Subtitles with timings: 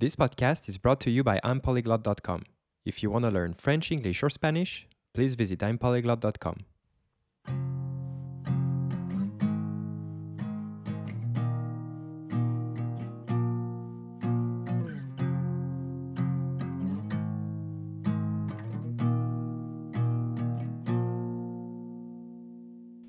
[0.00, 2.44] This podcast is brought to you by I'mPolyglot.com.
[2.84, 6.64] If you want to learn French, English, or Spanish, please visit I'mPolyglot.com.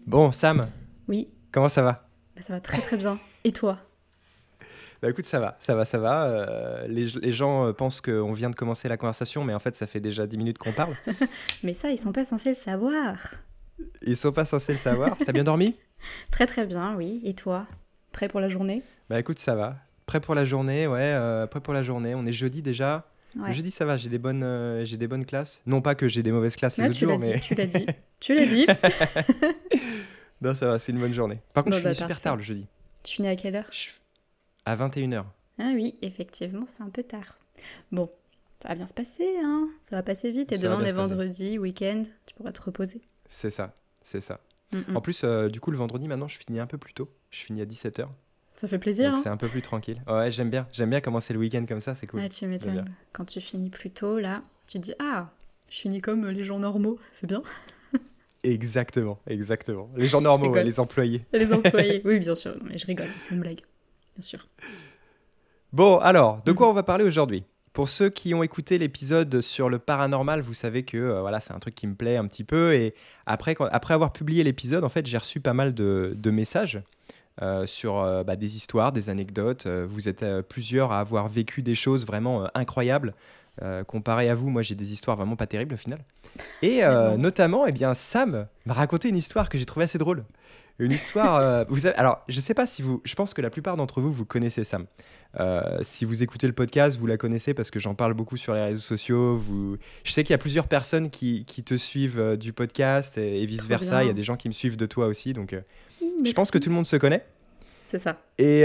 [0.08, 0.72] Bon, Sam,
[1.08, 2.10] Oui, comment ça va
[2.40, 3.20] ça va très très bien.
[3.44, 3.78] Et toi
[5.02, 6.26] Bah écoute, ça va, ça va, ça va.
[6.26, 9.76] Euh, les, les gens euh, pensent qu'on vient de commencer la conversation, mais en fait,
[9.76, 10.94] ça fait déjà 10 minutes qu'on parle.
[11.64, 13.16] Mais ça, ils sont pas censés le savoir.
[14.02, 15.16] Ils sont pas censés le savoir.
[15.26, 15.76] T'as bien dormi?
[16.32, 17.22] Très très bien, oui.
[17.24, 17.66] Et toi?
[18.12, 18.84] Prêt pour la journée?
[19.10, 19.78] Bah écoute, ça va.
[20.06, 22.14] Prêt pour la journée, ouais, euh, prêt pour la journée.
[22.16, 23.06] On est jeudi déjà.
[23.36, 25.62] Le jeudi, ça va, j'ai des, bonnes, euh, j'ai des bonnes classes.
[25.68, 27.40] Non pas que j'ai des mauvaises classes les autres tu l'as jours, dit, mais...
[27.40, 27.86] tu l'as dit.
[28.20, 28.66] Tu l'as dit.
[30.42, 31.40] non, ça va, c'est une bonne journée.
[31.54, 32.66] Par contre, Bon, je bah, finis super tard le jeudi.
[33.04, 33.68] tu finis à quelle heure?
[33.72, 33.90] Je-
[34.70, 35.24] À 21h.
[35.58, 37.40] Ah oui, effectivement, c'est un peu tard.
[37.92, 38.08] Bon,
[38.62, 40.52] ça va bien se passer, hein Ça va passer vite.
[40.52, 43.02] Et Ça demain, on est vendredi, week-end, tu pourras te reposer.
[43.28, 44.42] C'est ça, c'est ça.
[44.72, 44.98] Mm, mm.
[44.98, 47.10] En plus, euh, du coup, le vendredi, maintenant, je finis un peu plus tôt.
[47.32, 48.10] Je finis à 17h.
[48.54, 50.04] Ça fait plaisir, Donc hein c'est un peu plus tranquille.
[50.08, 50.68] Ouais, j'aime bien.
[50.72, 52.20] J'aime bien commencer le week-end comme ça, c'est cool.
[52.24, 52.86] Ah, tu m'étonnes.
[53.12, 55.32] Quand tu finis plus tôt, là, tu te dis Ah,
[55.68, 57.42] je finis comme les gens normaux, c'est bien.
[58.44, 59.90] Exactement, exactement.
[59.98, 61.26] Les gens normaux, ouais, les employés.
[61.34, 62.02] Les employés.
[62.06, 63.60] oui, bien sûr, non, mais je rigole, c'est une blague.
[64.20, 64.48] Bien sûr.
[65.72, 66.72] Bon, alors, de quoi Mhm.
[66.72, 67.46] on va parler aujourd'hui?
[67.72, 71.54] Pour ceux qui ont écouté l'épisode sur le paranormal, vous savez que euh, voilà, c'est
[71.54, 72.74] un truc qui me plaît un petit peu.
[72.74, 72.94] Et
[73.26, 76.82] après, quand- après avoir publié l'épisode, en fait, j'ai reçu pas mal de, de messages
[77.42, 79.68] euh, sur euh, bah, des histoires, des anecdotes.
[79.68, 83.14] Vous êtes plusieurs à avoir vécu des choses vraiment incroyables.
[83.88, 86.00] Comparé à vous, moi j'ai des histoires vraiment pas terribles au final.
[86.62, 86.82] Et
[87.18, 90.24] notamment, eh bien, Sam m'a raconté une histoire que j'ai trouvée assez drôle.
[90.80, 91.36] Une histoire.
[91.38, 93.02] euh, vous savez, alors, je sais pas si vous.
[93.04, 94.82] Je pense que la plupart d'entre vous, vous connaissez Sam.
[95.40, 98.54] Euh, si vous écoutez le podcast, vous la connaissez parce que j'en parle beaucoup sur
[98.54, 99.38] les réseaux sociaux.
[99.38, 99.78] Vous...
[100.04, 103.44] Je sais qu'il y a plusieurs personnes qui, qui te suivent euh, du podcast et,
[103.44, 104.04] et vice-versa.
[104.04, 105.34] Il y a des gens qui me suivent de toi aussi.
[105.34, 105.54] Donc,
[106.02, 107.26] je pense que tout le monde se connaît.
[107.86, 108.18] C'est ça.
[108.38, 108.62] Et,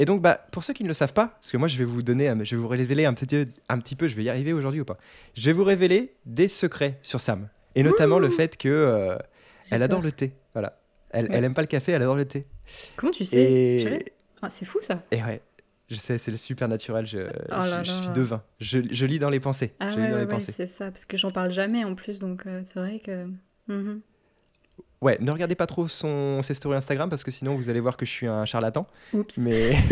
[0.00, 1.84] et donc, bah, pour ceux qui ne le savent pas, parce que moi, je vais
[1.84, 4.52] vous donner, je vais vous révéler un petit, un petit peu, je vais y arriver
[4.52, 4.96] aujourd'hui ou pas.
[5.34, 7.48] Je vais vous révéler des secrets sur Sam.
[7.74, 9.18] Et notamment le fait que
[9.70, 10.32] elle adore le thé.
[10.54, 10.80] Voilà.
[11.10, 11.30] Elle, Ouais.
[11.34, 12.46] elle aime pas le café, elle adore le thé.
[12.96, 14.12] Comment tu sais Et.
[14.42, 15.00] Ah, C'est fou ça.
[15.10, 15.40] et ouais,
[15.88, 17.06] je sais, c'est le super naturel.
[17.06, 17.18] Je,
[17.48, 18.12] là je, je suis là.
[18.12, 18.42] devin.
[18.60, 19.72] Je, je lis dans les pensées.
[19.80, 22.46] Ah je ouais, ouais, ouais, c'est ça, parce que j'en parle jamais en plus, donc
[22.46, 23.26] euh, c'est vrai que.
[23.68, 24.00] Mhm.
[25.00, 27.96] Ouais, ne regardez pas trop son, ses stories Instagram parce que sinon vous allez voir
[27.96, 28.86] que je suis un charlatan.
[29.12, 29.38] Oups.
[29.38, 29.76] Mais.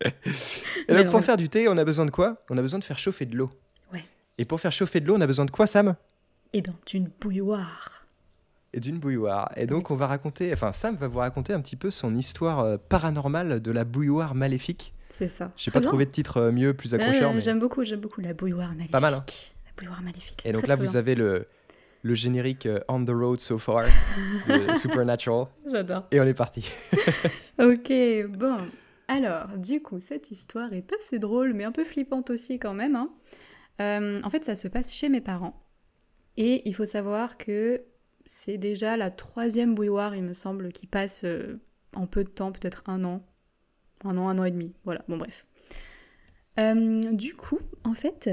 [0.88, 2.36] et donc, pour faire du thé, on a besoin de quoi?
[2.50, 3.50] On a besoin de faire chauffer de l'eau.
[3.92, 4.02] Ouais.
[4.38, 5.96] Et pour faire chauffer de l'eau, on a besoin de quoi, Sam?
[6.52, 7.99] Eh ben, d'une bouilloire.
[8.72, 9.50] Et d'une bouilloire.
[9.56, 10.52] Et donc, on va raconter.
[10.52, 14.34] Enfin, Sam va vous raconter un petit peu son histoire euh, paranormale de la bouilloire
[14.34, 14.94] maléfique.
[15.08, 15.50] C'est ça.
[15.56, 15.88] J'ai pas bien.
[15.88, 17.34] trouvé de titre euh, mieux, plus accrocheur.
[17.34, 18.92] mais- J'aime beaucoup, j'aime beaucoup la bouilloire maléfique.
[18.92, 19.24] Pas mal, hein.
[19.66, 20.40] La bouilloire maléfique.
[20.44, 21.00] Et donc très, là, très vous bien.
[21.00, 21.48] avez le,
[22.02, 23.82] le générique euh, On the Road So Far
[24.48, 25.46] de Supernatural.
[25.68, 26.04] J'adore.
[26.12, 26.70] Et on est parti.
[27.58, 27.92] Ok,
[28.38, 28.56] bon.
[29.08, 32.94] Alors, du coup, cette histoire est assez drôle, mais un peu flippante aussi quand même.
[32.96, 33.10] hein.
[33.80, 35.60] Euh, en fait, ça se passe chez mes parents.
[36.36, 37.82] Et il faut savoir que
[38.24, 41.60] c'est déjà la troisième bouilloire, il me semble, qui passe euh,
[41.94, 43.22] en peu de temps, peut-être un an.
[44.04, 44.74] Un an, un an et demi.
[44.84, 45.46] Voilà, bon bref.
[46.58, 48.30] Euh, du coup, en fait,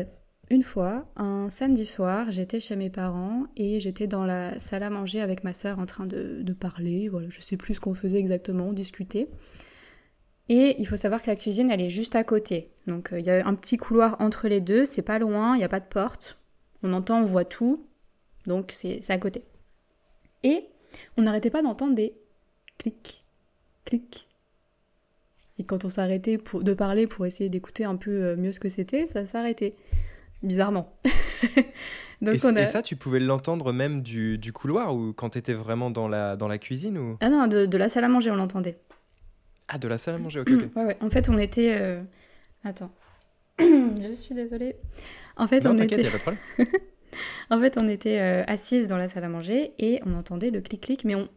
[0.49, 4.89] une fois, un samedi soir, j'étais chez mes parents et j'étais dans la salle à
[4.89, 7.09] manger avec ma soeur en train de, parler.
[7.09, 9.29] Voilà, je sais plus ce qu'on faisait exactement, on discutait.
[10.49, 12.67] Et il faut savoir que la cuisine, elle est juste à côté.
[12.87, 15.59] Donc euh, il y a un petit couloir entre les deux, c'est pas loin, il
[15.59, 16.37] n'y a pas de porte.
[16.83, 17.75] On entend, on voit tout.
[18.45, 19.41] Donc c'est à côté.
[20.43, 20.65] Et
[21.17, 22.13] on n'arrêtait pas d'entendre des
[22.77, 23.19] clics,
[23.85, 24.25] clics.
[25.59, 28.69] Et quand on s'arrêtait de parler pour essayer d'écouter un peu euh, mieux ce que
[28.69, 29.73] c'était, ça s'arrêtait.
[30.43, 30.93] Bizarrement.
[32.21, 32.61] Donc et, on a...
[32.61, 36.07] et ça, tu pouvais l'entendre même du, du couloir ou quand tu étais vraiment dans
[36.07, 37.17] la, dans la cuisine ou...
[37.21, 38.75] Ah non, de, de la salle à manger, on l'entendait.
[39.67, 40.75] Ah, de la salle à manger, ok, ok.
[40.75, 40.97] Ouais, ouais.
[41.01, 41.75] En fait, on était.
[41.79, 42.01] euh,
[42.63, 42.91] Attends.
[43.59, 44.75] Je suis désolée.
[45.35, 46.41] En fait, Non, on était, y a pas de problème.
[47.49, 50.61] en fait, on était euh, assises dans la salle à manger et on entendait le
[50.61, 51.27] clic-clic, mais on,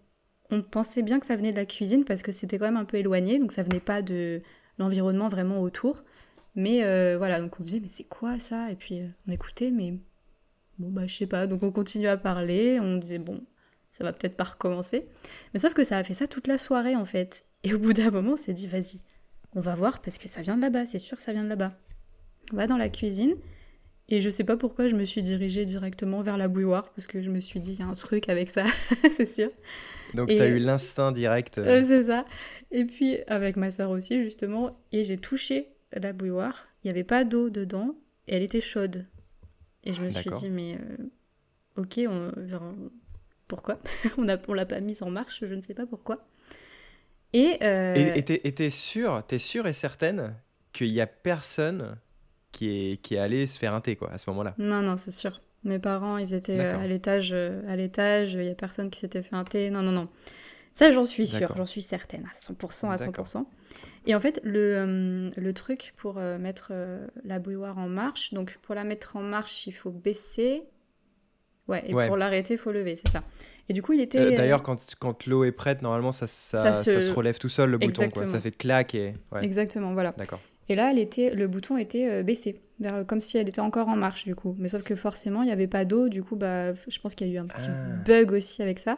[0.70, 2.96] pensait bien que ça venait de la cuisine parce que c'était quand même un peu
[2.96, 4.40] éloigné, donc ça venait pas de
[4.78, 6.02] l'environnement vraiment autour.
[6.56, 8.70] Mais euh, voilà, donc on se disait, mais c'est quoi ça?
[8.70, 9.92] Et puis euh, on écoutait, mais
[10.78, 11.46] bon, bah je sais pas.
[11.46, 13.40] Donc on continue à parler, on disait, bon,
[13.92, 15.08] ça va peut-être pas recommencer.
[15.54, 17.44] Mais sauf que ça a fait ça toute la soirée en fait.
[17.62, 18.98] Et au bout d'un moment, on s'est dit, vas-y,
[19.54, 21.48] on va voir parce que ça vient de là-bas, c'est sûr que ça vient de
[21.48, 21.68] là-bas.
[22.52, 23.36] On va dans la cuisine.
[24.10, 27.22] Et je sais pas pourquoi je me suis dirigée directement vers la bouilloire parce que
[27.22, 28.64] je me suis dit, il y a un truc avec ça,
[29.10, 29.48] c'est sûr.
[30.14, 31.58] Donc, Et- tu as eu l'instinct direct.
[31.58, 32.24] euh, c'est ça.
[32.72, 37.04] Et puis avec ma soeur aussi, justement, et j'ai touché la bouilloire, il n'y avait
[37.04, 37.94] pas d'eau dedans
[38.26, 39.04] et elle était chaude.
[39.84, 40.96] Et je me suis dit, mais euh,
[41.76, 42.32] ok, on,
[43.48, 43.78] pourquoi?
[44.18, 46.16] On ne l'a pas mise en marche, je ne sais pas pourquoi.
[47.32, 50.34] Et, euh, Et et t'es et t'es sûre, t'es sûre et certaine
[50.72, 51.96] qu'il y a personne
[52.60, 54.54] qui est, qui est allé se faire un thé, quoi, à ce moment-là.
[54.58, 55.40] non, non, c'est sûr.
[55.64, 58.98] Mes parents, ils étaient euh, à l'étage, euh, à l'étage, il n'y a personne qui
[58.98, 59.70] s'était fait un thé.
[59.70, 60.08] Non, non, non.
[60.72, 63.24] Ça, j'en suis sûre, j'en suis certaine, à 100%, à D'accord.
[63.26, 63.44] 100%.
[64.06, 68.32] Et en fait, le, euh, le truc pour euh, mettre euh, la bouilloire en marche,
[68.34, 70.62] donc pour la mettre en marche, il faut baisser.
[71.66, 72.06] Ouais, et Ouais.
[72.08, 73.20] pour l'arrêter, il faut lever, c'est ça.
[73.68, 74.34] Et du coup, il était.
[74.34, 77.70] D'ailleurs, quand, quand l'eau est prête, normalement, ça, ça, Ça ça se- relève tout seul,
[77.70, 78.26] le bouton, quoi.
[78.26, 79.14] Ça fait clac et...
[79.32, 80.10] Ouais, Exactement, voilà.
[80.12, 80.40] d'accord.
[80.70, 83.88] Et là, elle était, le bouton était euh, baissé, vers, comme si elle était encore
[83.88, 84.55] en marche, du coup.
[84.58, 87.26] Mais sauf que forcément, il n'y avait pas d'eau, du coup, bah, je pense qu'il
[87.26, 87.96] y a eu un petit Ah.
[88.06, 88.96] bug aussi avec ça.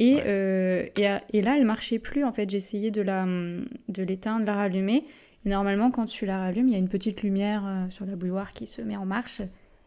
[0.00, 0.22] Et, Ouais.
[0.26, 2.50] euh, et, là, elle marchait plus, en fait.
[2.50, 5.04] J'essayais de la de l'éteindre, de la rallumer.
[5.44, 8.16] Et normalement, quand tu la rallumes, il y a une petite lumière euh, sur la
[8.16, 9.40] bouilloire qui se met en marche.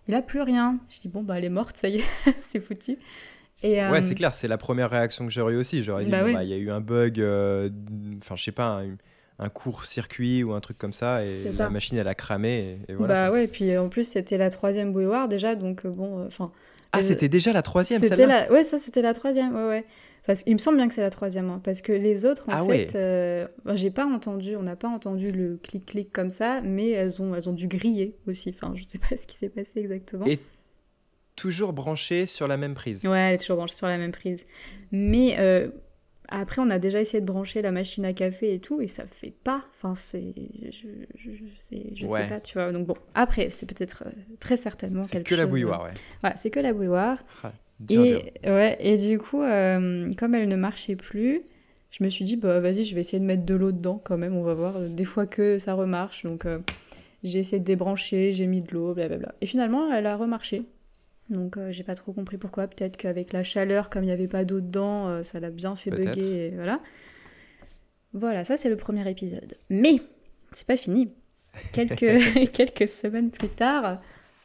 [0.08, 0.80] Et là, plus rien.
[0.90, 2.04] Je dis, bon, bah, elle est morte, ça y est,
[2.42, 2.96] c'est foutu.
[3.64, 5.84] Et, euh, Ouais, c'est clair, c'est la première réaction que j'aurais eu aussi.
[5.84, 6.32] J'aurais dit, Bah ouais.
[6.34, 7.70] bah, il y a eu un bug, euh,
[8.18, 8.96] enfin, je sais pas, un,
[9.40, 12.96] un court-circuit ou un truc comme ça, et la machine, elle a cramé, et, et
[12.96, 13.28] voilà.
[13.28, 16.28] Bah ouais, et puis en plus, c'était la troisième bouilloire déjà, donc euh, bon, euh,
[16.28, 16.52] enfin.
[16.94, 18.46] ah, euh, c'était déjà la troisième, C'était celle-là?
[18.48, 18.52] la...
[18.52, 19.84] Ouais, ça c'était la troisième, ouais, ouais.
[20.26, 22.54] Parce qu'il me semble bien que c'est la troisième, hein, parce que les autres, en
[22.54, 22.88] Ah fait, ouais.
[22.96, 27.36] euh, j'ai pas entendu, on n'a pas entendu le clic-clic comme ça, mais elles ont,
[27.36, 28.50] elles ont dû griller aussi.
[28.50, 30.26] Enfin, je sais pas ce qui s'est passé exactement.
[30.26, 30.40] Et
[31.36, 33.06] Toujours branché sur la même prise?
[33.06, 34.46] Ouais, elle est toujours branchée sur la même prise.
[34.94, 35.68] Mais euh,
[36.30, 39.06] après, on a déjà essayé de brancher la machine à café et tout, et ça
[39.06, 39.62] fait pas.
[39.76, 40.34] Enfin, c'est.
[40.72, 42.24] Je, je, je sais, je Ouais.
[42.24, 42.72] sais pas, tu vois.
[42.72, 45.92] Donc bon, après, c'est peut-être euh, très certainement C'est quelque que la chose- bouilloire, ouais.
[46.24, 47.18] Ouais, c'est que la bouilloire.
[47.44, 48.22] Ah, dur, dur.
[48.44, 51.40] Et, ouais, et du coup, euh, comme elle ne marchait plus,
[51.92, 54.18] je me suis dit, bah vas-y, je vais essayer de mettre de l'eau dedans quand
[54.18, 54.80] même, on va voir.
[54.80, 56.24] Des fois que ça remarche.
[56.24, 56.60] Donc euh,
[57.24, 59.34] j'ai essayé de débrancher, j'ai mis de l'eau, blablabla.
[59.42, 60.62] Et finalement, elle a remarché.
[61.30, 62.68] Donc euh, j'ai pas trop compris pourquoi.
[62.68, 65.76] Peut-être qu'avec la chaleur, comme il n'y avait pas d'eau dedans, euh, ça l'a bien
[65.76, 66.48] fait bugger.
[66.48, 66.80] Et voilà.
[68.14, 69.56] Voilà, ça c'est le premier épisode.
[69.70, 70.02] Mais
[70.54, 71.12] c'est pas fini.
[71.72, 71.98] Quelques,
[72.54, 74.00] quelques semaines plus tard,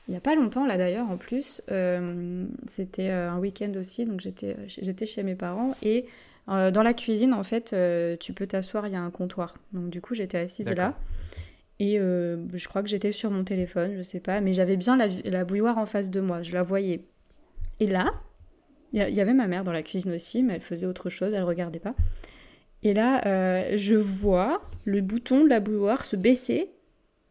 [0.08, 4.20] il n'y a pas longtemps là d'ailleurs en plus, euh, c'était un week-end aussi, donc
[4.20, 6.06] j'étais chez mes parents et
[6.48, 7.76] dans la cuisine en fait,
[8.18, 9.54] tu peux t'asseoir, il y a un comptoir.
[9.72, 10.96] Donc du coup j'étais assise là.
[11.80, 14.96] Et euh, je crois que j'étais sur mon téléphone, je sais pas, mais j'avais bien
[14.98, 17.00] la, la bouilloire en face de moi, je la voyais.
[17.80, 18.06] Et là,
[18.92, 21.42] il y, avait ma mère dans la cuisine aussi, mais elle faisait autre chose, elle
[21.44, 21.94] regardait pas.
[22.82, 26.70] Et là, euh, je vois le bouton de la bouilloire se baisser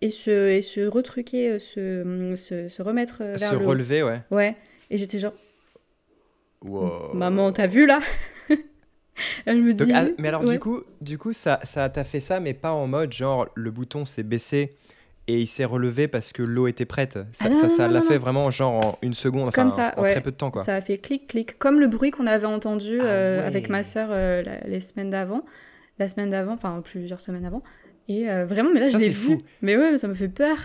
[0.01, 3.69] et se, et se retruquer, euh, se, se, se remettre vers Se le haut.
[3.69, 4.21] relever, ouais.
[4.31, 4.55] Ouais.
[4.89, 5.33] Et j'étais genre,
[6.63, 7.13] Wow.
[7.13, 7.99] maman, t'as vu là?
[9.45, 9.93] Elle me Donc, dit.
[9.93, 10.53] ah, mais alors Ouais.
[10.53, 13.71] du coup, du coup, ça, ça t'a fait ça, mais pas en mode genre le
[13.71, 14.75] bouton s'est baissé
[15.27, 17.13] et il s'est relevé parce que l'eau était prête.
[17.33, 20.11] Ça, Ah non, ça, l'a fait vraiment genre en une seconde, Comme ça, en ouais.
[20.11, 20.63] très peu de temps quoi.
[20.63, 23.45] Ça a fait clic-clic, comme le bruit qu'on avait entendu Ah euh, ouais.
[23.45, 25.45] avec ma sœur euh, la- les semaines d'avant,
[25.99, 27.61] la semaine d'avant, enfin plusieurs semaines avant.
[28.07, 29.35] Et euh, vraiment, mais là, je l'ai vu.
[29.35, 29.37] fou.
[29.61, 30.57] Mais ouais, mais ça me fait peur.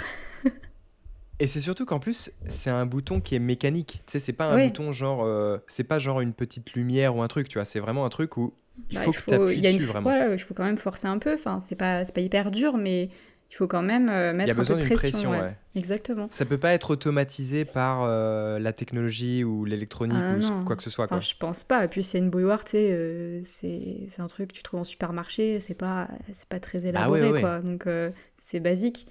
[1.45, 4.01] Et c'est surtout qu'en plus, c'est un bouton qui est mécanique.
[4.07, 7.21] Tu sais, c'est pas un bouton genre, euh, c'est pas genre une petite lumière ou
[7.23, 7.67] un truc, tu vois.
[7.67, 8.55] C'est vraiment un truc où
[8.91, 10.29] il Bah, faut que tu y a une dessus fois, vraiment.
[10.29, 11.35] ouais, il faut quand même forcer un peu.
[11.35, 13.11] Enfin, c'est pas, pas hyper dur, mais
[13.51, 14.97] il faut quand même euh, mettre un peu de pression.
[15.11, 15.41] pression, ouais.
[15.43, 15.57] ouais.
[15.77, 16.29] Exactement.
[16.31, 20.77] Ça peut pas être automatisé par euh, la technologie ou l'électronique Ah ou ce- quoi
[20.77, 21.07] que ce soit.
[21.09, 21.19] Quoi.
[21.19, 21.85] Enfin, je pense pas.
[21.85, 24.85] Et puis c'est une bouilloire, tu sais, euh, c'est un truc que tu trouves en
[24.85, 27.41] supermarché, c'est pas, c'est pas très Ah ouais, élaboré, ouais, ouais.
[27.43, 27.61] quoi.
[27.61, 29.07] Donc euh, c'est basique.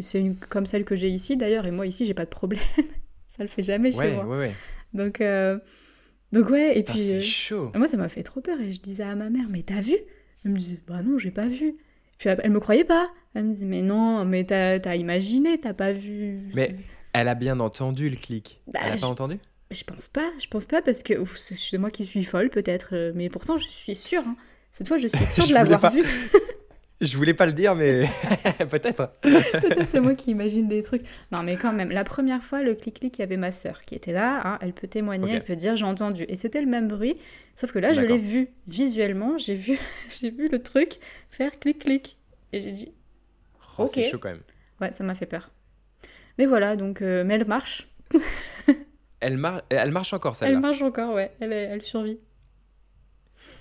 [0.00, 2.62] C'est une comme celle que j'ai ici d'ailleurs, et moi ici j'ai pas de problème.
[3.28, 4.24] ça le fait jamais chez Ouais, moi.
[4.26, 4.52] ouais, ouais.
[4.94, 5.58] Donc, euh,
[6.32, 7.70] donc ouais, et Putain, puis euh, chaud.
[7.74, 9.96] moi ça m'a fait trop peur et je disais à ma mère, mais t'as vu?
[10.44, 11.74] Elle me disait, bah non, j'ai pas vu.
[12.18, 13.10] Puis elle me croyait pas.
[13.34, 16.40] Elle me disait, mais non, mais t'as as imaginé, t'as pas vu.
[16.54, 16.74] Mais-
[17.12, 18.60] Elle a bien entendu le clic.
[18.66, 19.38] Bah, Elle a je- pas entendu?
[19.70, 23.12] Je pense pas, je pense pas parce que c'est moi qui suis folle peut-être, euh,
[23.14, 24.22] mais pourtant je suis sûre.
[24.26, 24.36] hein.
[24.72, 26.02] Cette fois je suis sûre Je de l'avoir vu.
[27.00, 28.08] Je voulais pas le dire, mais
[28.70, 29.12] peut-être.
[29.22, 31.02] peut-être c'est moi qui imagine des trucs.
[31.30, 33.94] Non mais quand même, la première fois le clic-clic, il y avait ma sœur qui
[33.94, 36.24] était là, hein, elle peut témoigner, elle peut dire j'ai entendu.
[36.28, 37.16] Et c'était le même bruit,
[37.54, 39.78] sauf que là je l'ai vu visuellement, j'ai vu,
[40.20, 40.98] j'ai vu le truc
[41.30, 42.16] faire clic-clic.
[42.52, 42.92] Et j'ai dit,
[43.78, 44.10] Oh, C'est Ok.
[44.10, 44.40] chaud quand même.
[44.80, 45.48] ouais ça m'a fait peur.
[46.36, 47.88] Mais voilà, donc, euh, mais elle marche.
[49.20, 50.60] Elle, mar- elle marche encore Elle celle-là.
[50.60, 52.18] marche encore, ouais, elle, elle survit.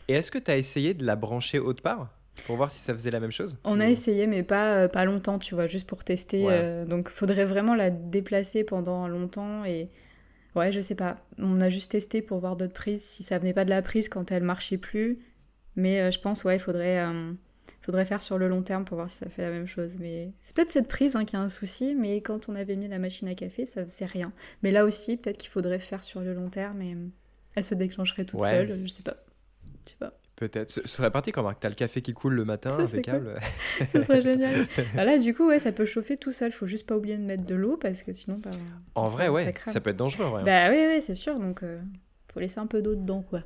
[0.07, 2.09] Et est-ce que tu as essayé de la brancher autre part?
[2.45, 4.87] Pour voir si ça faisait la même chose On a Ou- essayé, mais pas, euh,
[4.87, 6.45] pas longtemps, tu vois, juste pour tester.
[6.45, 6.53] Ouais.
[6.53, 9.65] euh, donc, faudrait vraiment la déplacer pendant longtemps.
[9.65, 9.87] Et
[10.55, 11.15] ouais, je sais pas.
[11.37, 14.09] On a juste testé pour voir d'autres prises, si ça venait pas de la prise
[14.09, 15.17] quand elle marchait plus.
[15.75, 17.33] Mais euh, je pense, ouais, il faudrait, euh,
[17.81, 19.95] Faudrait faire sur le long terme pour voir si ça fait la même chose.
[19.97, 22.89] Mais c'est peut-être cette prise hein, qui a un souci, mais quand on avait mis
[22.89, 24.33] la machine à café, ça faisait rien.
[24.61, 26.97] Mais là aussi, peut-être qu'il faudrait faire sur le long terme et
[27.55, 28.49] elle se déclencherait toute Ouais.
[28.49, 28.81] seule.
[28.83, 29.15] Je sais pas.
[29.85, 30.11] Je sais pas.
[30.37, 30.69] Peut-être.
[30.69, 31.59] Ce ce serait pratique, remarque.
[31.59, 33.37] T'as le café qui coule le matin, impeccable.
[33.89, 34.67] Ça serait génial.
[34.95, 36.51] Bah là, du coup, ouais, ça peut chauffer tout seul.
[36.51, 38.51] Faut juste pas oublier de mettre de l'eau parce que sinon, bah,
[38.95, 39.73] En ça- vrai, ça ouais, crame.
[39.73, 40.41] ça peut être dangereux, en vrai.
[40.41, 40.45] hein.
[40.45, 41.37] Bah oui, oui, c'est sûr.
[41.39, 41.77] Donc, euh,
[42.31, 43.41] faut laisser un peu d'eau dedans, quoi.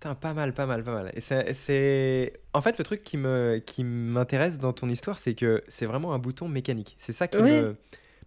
[0.00, 1.10] Putain, pas mal, pas mal, pas mal.
[1.14, 3.58] Et c'est, c'est- En fait, le truc qui, me...
[3.66, 6.94] qui m'intéresse dans ton histoire, c'est que c'est vraiment un bouton mécanique.
[7.00, 7.62] C'est ça qui Ouais.
[7.62, 7.76] me...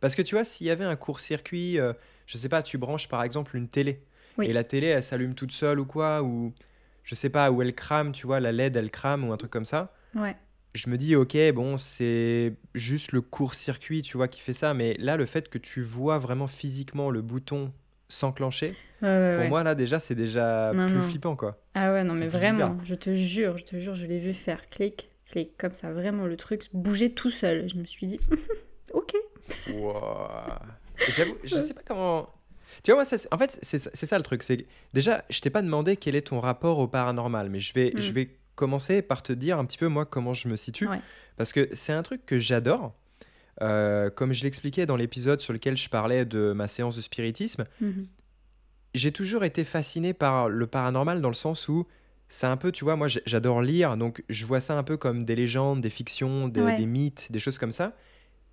[0.01, 1.93] Parce que tu vois, s'il y avait un court-circuit, euh,
[2.25, 4.01] je sais pas, tu branches par exemple une télé,
[4.37, 4.47] Oui.
[4.47, 6.51] et la télé, elle s'allume toute seule ou quoi, ou
[7.03, 9.51] je sais pas, ou elle crame, tu vois, la LED, elle crame, ou un truc
[9.51, 9.93] comme ça.
[10.15, 10.35] Ouais.
[10.73, 14.73] Je me dis, ok, bon, c'est juste le court-circuit, tu vois, qui fait ça.
[14.73, 17.73] Mais là, le fait que tu vois vraiment physiquement le bouton
[18.07, 18.67] s'enclencher,
[18.99, 19.49] pour ouais.
[19.49, 21.03] moi, là, déjà, c'est déjà Non, plus non.
[21.03, 21.61] flippant, quoi.
[21.73, 22.85] Ah ouais, non, mais vraiment, bizarre.
[22.85, 26.25] je te jure, je te jure, je l'ai vu faire clic, clic, comme ça, vraiment,
[26.25, 27.69] le truc bougeait tout seul.
[27.69, 28.19] Je me suis dit,
[28.93, 29.13] ok.
[29.73, 30.61] Wouah.
[31.07, 32.29] Et J'avoue, je sais pas comment.
[32.83, 34.43] Tu vois, moi, ça, en fait, c'est ça le truc.
[34.43, 37.91] C'est déjà, je t'ai pas demandé quel est ton rapport au paranormal, mais je vais,
[37.95, 37.99] Mm.
[37.99, 40.99] je vais commencer par te dire un petit peu moi comment je me situe, Ouais.
[41.37, 42.93] parce que c'est un truc que j'adore.
[43.61, 47.65] Euh, comme je l'expliquais dans l'épisode sur lequel je parlais de ma séance de spiritisme,
[47.79, 48.07] Mhm.
[48.95, 51.85] j'ai toujours été fasciné par le paranormal dans le sens où
[52.29, 55.25] c'est un peu, tu vois, moi j'adore lire, donc je vois ça un peu comme
[55.25, 56.77] des légendes, des fictions, des, Ouais.
[56.77, 57.95] des mythes, des choses comme ça.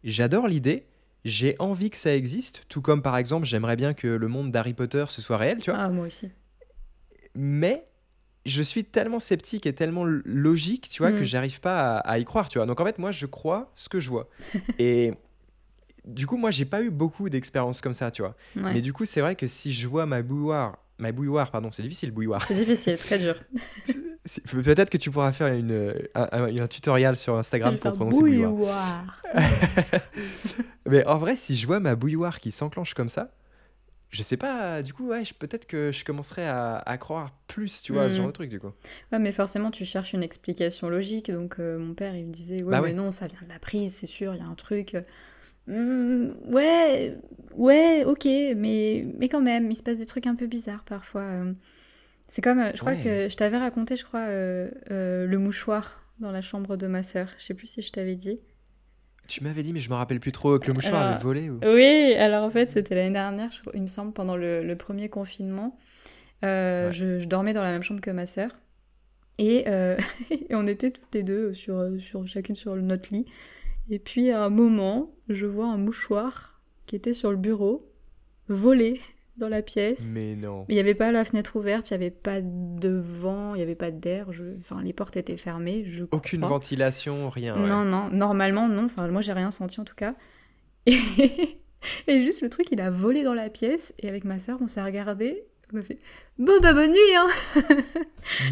[0.04, 0.86] J'adore l'idée,
[1.24, 4.74] j'ai envie que ça existe, tout comme par exemple j'aimerais bien que le monde d'Harry
[4.74, 5.80] Potter ce soit réel, tu vois.
[5.80, 6.30] Ah, moi aussi.
[7.34, 7.84] Mais
[8.46, 11.24] je suis tellement sceptique et tellement logique, tu vois, que Mm.
[11.24, 12.66] j'arrive pas à, à y croire, tu vois.
[12.66, 14.28] Donc en fait, moi je crois ce que je vois.
[14.78, 15.12] et
[16.06, 18.34] du coup, moi j'ai pas eu beaucoup d'expériences comme ça, tu vois.
[18.56, 18.72] Ouais.
[18.74, 21.82] Mais du coup, c'est vrai que si je vois ma bouilloire, ma bouilloire, pardon, c'est
[21.82, 22.44] difficile, bouilloire.
[22.46, 23.34] C'est difficile, très dur.
[24.50, 28.52] Peut-être que tu pourras faire une, un, un- un tutoriel sur Instagram pour prononcer bouilloire.
[28.52, 29.22] bouilloire.
[30.88, 33.30] Mais en vrai, si je vois ma bouilloire qui s'enclenche comme ça,
[34.10, 37.92] je sais pas, du coup, ouais, peut-être que je commencerai à, à croire plus, tu
[37.92, 38.16] vois, ce Mhm.
[38.16, 38.72] genre de truc, du coup.
[39.12, 41.30] Ouais, mais forcément, tu cherches une explication logique.
[41.30, 42.92] Donc, euh, mon père, il me disait, ouais, Bah mais ouais.
[42.94, 44.96] non, ça vient de la prise, c'est sûr, il y a un truc.
[45.66, 47.18] Hmm, ouais,
[47.54, 48.24] ouais, ok,
[48.56, 51.22] mais, mais quand même, il se passe des trucs un peu bizarres parfois.
[51.22, 51.52] euh.
[52.28, 53.02] C'est comme, euh, je crois Ouais.
[53.02, 57.02] que je t'avais raconté, je crois, euh, euh, le mouchoir dans la chambre de ma
[57.02, 57.28] sœur.
[57.38, 58.40] Je sais plus si je t'avais dit.
[59.28, 61.50] Tu m'avais dit, mais je me rappelle plus trop, que le mouchoir Alors- avait volé.
[61.50, 61.60] Ou...
[61.62, 65.08] Oui, alors en fait, c'était l'année dernière, je il me semble, pendant le, le premier
[65.08, 65.78] confinement.
[66.44, 66.92] Euh, Ouais.
[66.92, 68.50] je, je dormais dans la même chambre que ma sœur.
[69.38, 69.96] Et, euh,
[70.30, 73.26] et on était toutes les deux sur, sur, chacune sur notre lit.
[73.90, 77.80] Et puis à un moment, je vois un mouchoir qui était sur le bureau,
[78.48, 79.00] volé
[79.38, 80.12] dans la pièce.
[80.14, 80.64] Mais non.
[80.68, 83.62] Il n'y avait pas la fenêtre ouverte, il n'y avait pas de vent, il n'y
[83.62, 84.32] avait pas d'air.
[84.32, 84.44] Je...
[84.60, 86.50] Enfin, les portes étaient fermées, je Aucune crois.
[86.50, 87.54] ventilation, rien.
[87.60, 87.68] ouais.
[87.68, 88.84] Non, non, normalement non.
[88.84, 90.14] Enfin, moi j'ai rien senti en tout cas.
[90.86, 90.98] Et,
[92.08, 93.94] et juste le truc, il a volé dans la pièce.
[94.00, 95.44] Et avec ma soeur, on s'est regardé.
[95.72, 95.96] On a fait
[96.38, 97.26] Bon, bah bonne nuit, hein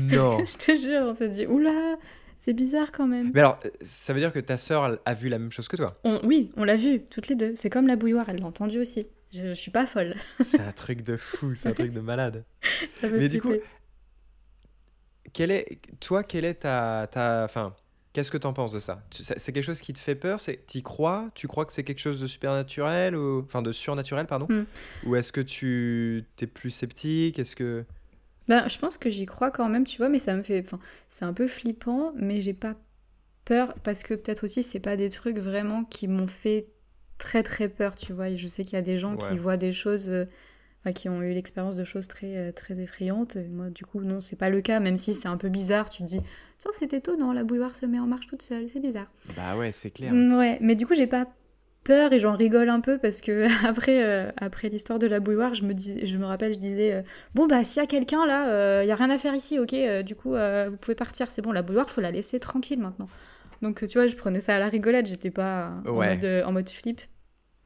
[0.03, 0.39] Non.
[0.45, 1.97] Je te jure, on s'est dit Oula,
[2.37, 3.31] c'est bizarre quand même.
[3.35, 5.77] Mais alors, euh, ça veut dire que ta sœur a vu la même chose que
[5.77, 5.87] toi?
[6.05, 7.53] On- oui, on l'a vu, toutes les deux.
[7.55, 9.07] C'est comme la bouilloire, elle l'a entendu aussi.
[9.33, 10.15] Je, je suis pas folle.
[10.41, 12.45] C'est un truc de fou, c'est un truc de malade.
[12.93, 13.53] Ça Mais du coup.
[15.33, 17.75] Quelle est, toi, quelle est ta, ta, enfin,
[18.13, 19.03] qu'est-ce que t'en penses de ça?
[19.11, 20.41] C'est quelque chose qui te fait peur?
[20.41, 21.29] C'est, t'y crois?
[21.35, 24.47] Tu crois que c'est quelque chose de supernaturel ou, enfin, de surnaturel, pardon?
[24.49, 24.65] Hmm.
[25.05, 27.39] Ou est-ce que tu t'es plus sceptique?
[27.39, 27.85] Est-ce que
[28.49, 30.61] Ben, je pense que j'y crois quand même, tu vois, mais ça me fait.
[30.61, 30.79] Enfin,
[31.11, 32.77] c'est un peu flippant, mais j'ai pas
[33.45, 36.69] peur parce que peut-être aussi c'est pas des trucs vraiment qui m'ont fait
[37.19, 38.29] très très peur, tu vois.
[38.31, 39.29] Et je sais qu'il y a des gens Ouais.
[39.31, 40.25] qui voient des choses, euh,
[40.83, 43.37] enfin, qui ont eu l'expérience de choses très euh, très effrayantes.
[43.37, 45.91] Et moi, du coup, non, c'est pas le cas, même si c'est un peu bizarre.
[45.91, 46.21] Tu te dis,
[46.59, 49.11] tiens, c'est étonnant, la bouilloire se met en marche toute seule, c'est bizarre.
[49.37, 50.13] Bah ouais, c'est clair.
[50.13, 51.27] Mm, Ouais, mais du coup, j'ai pas
[51.85, 55.55] peur et j'en rigole un peu parce que après, euh, après l'histoire de la bouilloire,
[55.55, 57.03] je me, dis, je me rappelle, je disais euh,
[57.35, 59.73] Bon, bah, s'il y a quelqu'un là, il y a rien à faire ici, ok,
[59.73, 62.81] euh, du coup, euh, vous pouvez partir, c'est bon, la bouilloire, faut la laisser tranquille
[62.81, 63.07] maintenant.
[63.63, 66.53] Donc, tu vois, je prenais ça à la rigolade, j'étais pas en, mode, euh, en
[66.53, 67.01] mode flip.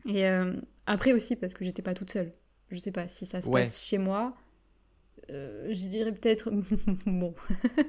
[0.07, 0.53] Et euh,
[0.87, 2.33] après aussi, parce que j'étais pas toute seule.
[2.71, 3.63] Je sais pas si ça se Ouais.
[3.63, 4.35] passe chez moi.
[5.31, 6.51] euh, je dirais peut-être
[7.07, 7.35] bon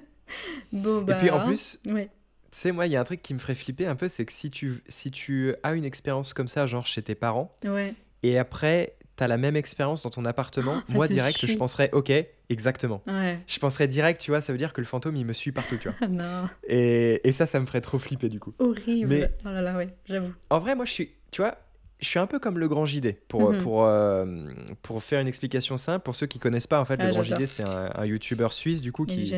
[0.72, 2.10] bon bah Et puis en plus, ouais
[2.52, 4.26] tu sais, moi, il y a un truc qui me ferait flipper un peu, c'est
[4.26, 7.94] que si tu, si tu as une expérience comme ça, genre chez tes parents, ouais
[8.24, 8.98] et après,
[9.28, 12.12] la même expérience dans ton appartement, Oh, moi, direct, je penserais, ok,
[12.50, 13.02] exactement.
[13.08, 15.52] ouais Je penserais direct, tu vois, ça veut dire que le fantôme, il me suit
[15.52, 16.08] partout, tu vois.
[16.10, 18.54] Non Et, et ça, ça me ferait trop flipper, du coup.
[18.60, 19.08] Horrible.
[19.10, 20.34] Mais- Oh là là, ouais, j'avoue.
[20.50, 21.58] En vrai, moi, je suis, tu vois,
[22.02, 23.16] je suis un peu comme le Grand JD.
[23.28, 23.62] Pour, Mhm.
[23.62, 24.26] pour, euh,
[24.82, 27.24] pour faire une explication simple, pour ceux qui connaissent pas, en fait, Ah, le Grand
[27.24, 27.40] j'adore.
[27.42, 29.34] JD, c'est un, un YouTuber suisse, du coup, qui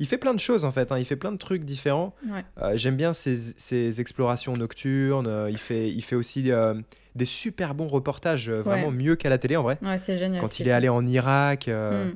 [0.00, 0.92] il fait plein de choses, en fait.
[0.92, 2.14] hein, il fait plein de trucs différents.
[2.28, 2.44] Ouais.
[2.60, 5.26] Euh, J'aime bien ses, ses explorations nocturnes.
[5.26, 6.74] euh, il, fait, il fait aussi euh,
[7.14, 9.78] des super bons reportages, vraiment mieux qu'à la télé, en vrai.
[9.82, 10.40] Ouais, c'est génial.
[10.40, 10.70] Quand il est fait.
[10.72, 12.12] allé en Irak, euh,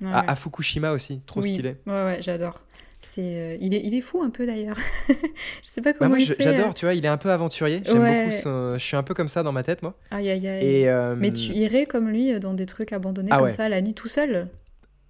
[0.00, 0.06] Mm.
[0.06, 1.54] Ouais, à, Fukushima aussi, trop Oui.
[1.54, 1.74] stylé.
[1.86, 2.60] Ouais, ouais, j'adore.
[3.00, 4.76] C'est, euh, il, est, il est fou un peu d'ailleurs.
[5.08, 5.14] je
[5.62, 6.42] sais pas Bah, comment moi, il je- fait.
[6.42, 6.72] j'adore, euh.
[6.74, 7.80] tu vois, il est un peu aventurier.
[7.84, 8.24] J'aime Ouais.
[8.24, 9.94] beaucoup son- Je suis un peu comme ça dans ma tête, moi.
[10.10, 10.64] Aïe, aïe, aïe.
[10.66, 13.50] Et, euh, Mais tu irais comme lui euh, dans des trucs abandonnés Ah comme ouais.
[13.50, 14.48] ça la nuit tout seul?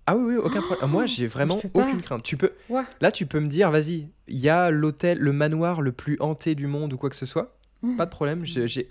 [0.07, 0.91] Ah oui, oui, aucun problème.
[0.91, 2.23] Moi, j'ai vraiment aucune crainte.
[2.23, 2.53] Tu peux...
[2.71, 2.83] Ouais.
[3.01, 6.55] Là, tu peux me dire, vas-y, il y a l'hôtel, le manoir le plus hanté
[6.55, 7.57] du monde ou quoi que ce soit.
[7.83, 7.97] Mm.
[7.97, 8.43] Pas de problème.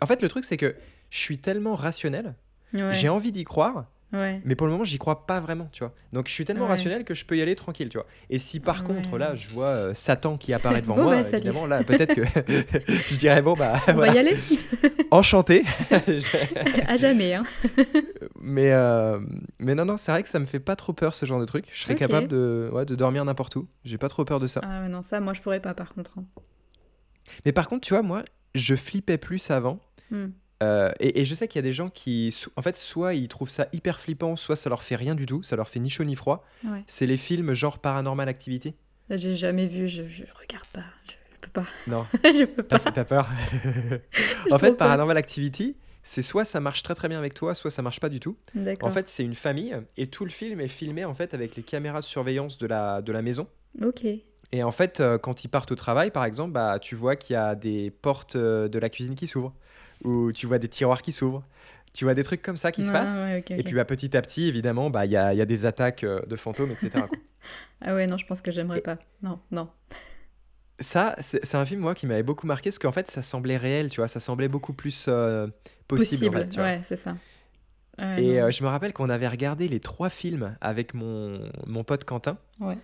[0.01, 0.75] En fait, le truc, c'est que
[1.10, 2.34] je suis tellement rationnel.
[2.92, 4.42] J'ai envie d'y croire, ouais.
[4.46, 5.94] mais pour le moment, j'y crois pas vraiment, tu vois.
[6.14, 6.70] Donc, je suis tellement Ouais.
[6.70, 8.08] rationnel que je peux y aller tranquille, tu vois.
[8.30, 8.96] Et si par Ouais.
[8.96, 11.38] contre, là, je vois euh, Satan qui apparaît devant Bon, moi, bah, salut.
[11.48, 12.24] évidemment, là, peut-être que
[13.10, 14.38] je dirais, bon, bah, On voilà, va y aller
[15.12, 15.64] enchanté.
[16.88, 17.34] À jamais.
[17.36, 17.44] Hein.
[18.40, 19.20] mais, euh,
[19.60, 21.46] mais non, non, c'est vrai que ça me fait pas trop peur, ce genre de
[21.46, 21.66] truc.
[21.74, 23.68] Je serais capable de, ouais, de dormir n'importe où.
[23.86, 24.62] J'ai pas trop peur de ça.
[24.64, 26.18] Ah ouais, non, ça, moi, je pourrais pas par contre.
[26.20, 26.26] hein.
[27.46, 28.24] Mais par contre, tu vois, moi,
[28.56, 29.80] je flippais plus avant.
[30.12, 30.28] Hmm.
[30.64, 33.28] Euh, et, et je sais qu'il y a des gens qui, en fait, soit ils
[33.28, 35.90] trouvent ça hyper flippant, soit ça leur fait rien du tout, ça leur fait ni
[35.90, 36.44] chaud ni froid.
[36.66, 36.84] Ouais.
[36.88, 38.74] C'est les films genre Paranormal Activity.
[39.10, 40.84] J'ai jamais vu, je, je regarde pas.
[41.08, 41.68] Je peux pas.
[41.88, 42.80] Non, je peux pas.
[42.80, 43.28] t'as peur.
[44.52, 44.74] En fait.
[44.74, 48.10] Paranormal Activity, c'est soit ça marche très très bien avec toi, soit ça marche pas
[48.10, 48.38] du tout.
[48.56, 48.90] D'accord.
[48.90, 51.64] En fait, c'est une famille et tout le film est filmé en fait avec les
[51.64, 53.48] caméras de surveillance de la, de la maison.
[53.82, 54.06] Ok.
[54.54, 57.34] Et en fait, euh, quand ils partent au travail, par exemple, bah, tu vois qu'il
[57.34, 59.54] y a des portes euh, de la cuisine qui s'ouvrent,
[60.04, 61.44] ou tu vois des tiroirs qui s'ouvrent,
[61.94, 63.18] tu vois des trucs comme ça qui se Ah, passent.
[63.18, 65.66] ouais, Et puis bah, petit à petit, évidemment, bah, il y, a, y a des
[65.66, 66.89] attaques euh, de fantômes, etc.
[67.08, 67.10] quoi.
[67.82, 68.98] Ah ouais, non, je pense que j'aimerais pas.
[69.22, 69.70] Non, non.
[70.80, 73.89] ça, c'est un film, moi, qui m'avait beaucoup marqué, parce qu'en fait, ça semblait réel,
[73.89, 75.48] tu vois, ça semblait beaucoup plus euh,
[75.88, 77.16] possible, en fait, tu ouais, c'est ça.
[77.98, 81.84] Ouais, Et euh, je me rappelle qu'on avait regardé les trois films avec mon, mon
[81.84, 82.38] pote Quentin.
[82.60, 82.77] Ouais.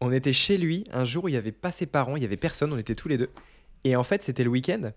[0.00, 2.26] On était chez lui un jour où il n'y avait pas ses parents, il n'y
[2.26, 3.30] avait personne, on était tous les deux.
[3.84, 4.92] Et en fait, c'était le week-end.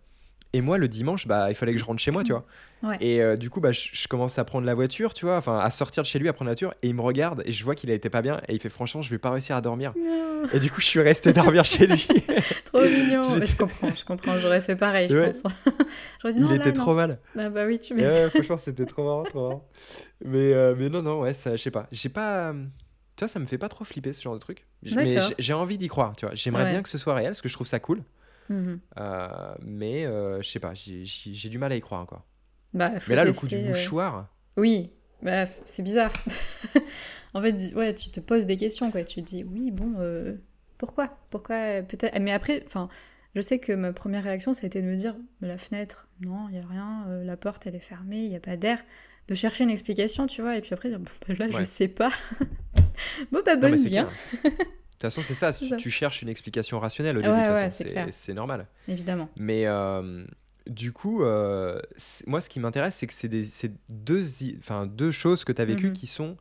[0.54, 2.44] Et moi, le dimanche, bah, il fallait que je rentre chez moi, tu vois.
[2.82, 2.98] Ouais.
[3.02, 5.60] Et euh, du coup, bah, je, je commence à prendre la voiture, tu vois, enfin,
[5.60, 6.74] à sortir de chez lui, à prendre la voiture.
[6.82, 8.42] Et il me regarde et je vois qu'il a été pas bien.
[8.48, 9.94] Et il fait, franchement, je vais pas réussir à dormir.
[9.96, 12.08] Non, Et du coup, je suis resté dormir chez lui.
[12.66, 13.38] trop mignon.
[13.38, 14.38] Mais je comprends, je comprends.
[14.40, 15.44] J'aurais fait pareil, je pense.
[16.26, 16.74] Il était non.
[16.74, 17.20] trop mal.
[17.38, 18.10] Ah bah oui, tu m'étonnes.
[18.12, 19.68] ouais, franchement, c'était trop marrant, trop marrant.
[20.26, 21.88] Mais, euh, mais non, non, ouais, ça, je sais pas.
[21.92, 22.54] J'ai pas.
[23.16, 24.66] Tu vois, ça me fait pas trop flipper ce genre de truc.
[24.82, 26.34] Mais j'ai- envie d'y croire, tu vois.
[26.34, 28.02] J'aimerais bien que ce soit réel parce que je trouve ça cool.
[28.50, 28.80] Mhm.
[28.98, 32.26] Euh, mais euh, je sais pas, j'ai- du mal à y croire encore.
[32.74, 34.28] Bah, Mais là, le coup du euh, mouchoir.
[34.58, 36.14] Oui, bah, c'est bizarre.
[37.34, 39.04] en fait, ouais, tu te poses des questions, quoi.
[39.04, 39.94] Tu te dis, oui, bon,
[40.78, 41.18] pourquoi?
[41.30, 42.18] Pourquoi Peut-être.
[42.20, 42.90] Mais après, enfin,
[43.36, 46.48] je sais que ma première réaction, ça a été de me dire, la fenêtre, non,
[46.50, 47.06] il y a rien.
[47.10, 48.84] euh, la porte, elle est fermée, il y a pas d'air.
[49.28, 50.58] De chercher une explication, tu vois.
[50.58, 52.10] Et puis après, dire, bon, bah, là, je sais pas.
[53.32, 54.10] bon, bah, bonne hein.
[54.44, 54.50] De
[55.02, 55.52] toute façon, c'est ça.
[55.54, 57.40] Tu, cherches une explication rationnelle au Ouais, début.
[57.50, 58.68] ouais, façon, c'est normal.
[58.88, 59.30] évidemment.
[59.38, 60.26] Mais euh,
[60.68, 61.80] du coup, euh,
[62.28, 65.66] moi, ce qui m'intéresse, c'est que c'est deux, i- enfin, deux choses que tu as
[65.66, 65.94] vécues Mhm.
[65.94, 66.38] qui sont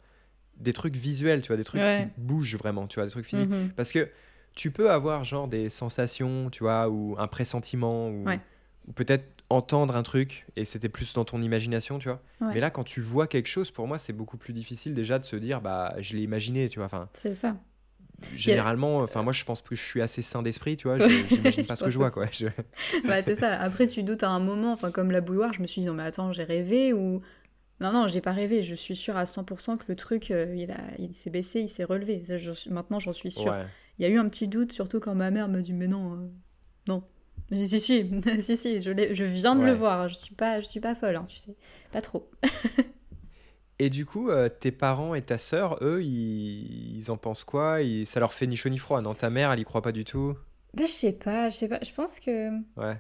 [0.57, 2.09] des trucs visuels, tu vois, des trucs Ouais.
[2.14, 3.49] qui bougent vraiment, tu vois, des trucs physiques.
[3.49, 3.71] Mhm.
[3.77, 4.09] Parce que
[4.57, 8.40] tu peux avoir genre des sensations, tu vois, ou un pressentiment, ou, Ouais.
[8.88, 12.21] ou peut-être entendre un truc et c'était plus dans ton imagination, tu vois.
[12.40, 12.55] Ouais.
[12.55, 15.25] Mais là, quand tu vois quelque chose, pour moi, c'est beaucoup plus difficile déjà de
[15.25, 16.87] se dire, bah, je l'ai imaginé, tu vois.
[16.87, 17.57] Enfin, C'est ça.
[18.35, 20.98] Généralement, enfin, moi, je pense que je suis assez sain d'esprit, tu vois.
[20.98, 22.26] je- J'imagine pas ce que je vois, quoi.
[22.33, 22.46] Je-
[23.07, 23.52] bah, c'est ça.
[23.61, 25.94] Après, tu doutes à un moment, enfin, comme la bouilloire, je me suis dit, non,
[25.94, 27.20] mais attends, j'ai rêvé ou.
[27.81, 28.62] Non, non, j'ai pas rêvé.
[28.64, 30.78] Je suis sûre à 100% que le truc, euh, il, a...
[30.98, 32.22] il s'est baissé, il s'est relevé.
[32.24, 33.52] Ça, je suis- Maintenant, j'en suis sûre.
[33.52, 33.64] Ouais.
[33.98, 36.14] Il y a eu un petit doute, surtout quand ma mère me dit, mais non,
[36.14, 36.28] euh,
[36.88, 37.04] non.
[37.52, 38.04] Je dis, si, si,
[38.40, 38.90] si, si, je,
[39.24, 40.09] viens de le voir.
[40.09, 41.54] Je suis pas, je suis pas folle, hein, tu sais.
[41.92, 42.28] Pas trop.
[43.78, 47.80] Et du coup, euh, tes parents et ta sœur, eux, ils, ils en pensent quoi?
[47.82, 49.14] Ils- Ça leur fait ni chaud ni froid, non?
[49.14, 50.36] Ta mère, elle y croit pas du tout?
[50.74, 51.78] Bah, je sais pas, je sais pas.
[51.82, 52.50] Je pense que.
[52.76, 52.96] Ouais.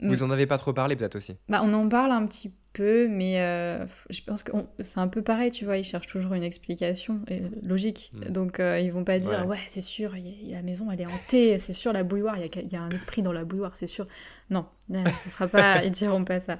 [0.00, 0.08] Mm.
[0.08, 1.36] Vous en avez pas trop parlé, peut-être aussi?
[1.48, 5.08] Bah, on en parle un petit peu, mais euh, je pense que on- c'est un
[5.08, 7.20] peu pareil, tu vois, ils cherchent toujours une explication
[7.62, 8.10] logique.
[8.14, 8.30] Mm.
[8.32, 9.46] Donc, euh, ils vont pas dire, Ouais.
[9.56, 12.58] ouais, c'est sûr, a- la maison, elle est hantée, c'est sûr, la bouilloire, il y
[12.58, 14.04] a, y a un esprit dans la bouilloire, c'est sûr.
[14.50, 16.58] Non, euh, ce sera pas, ils diront pas ça.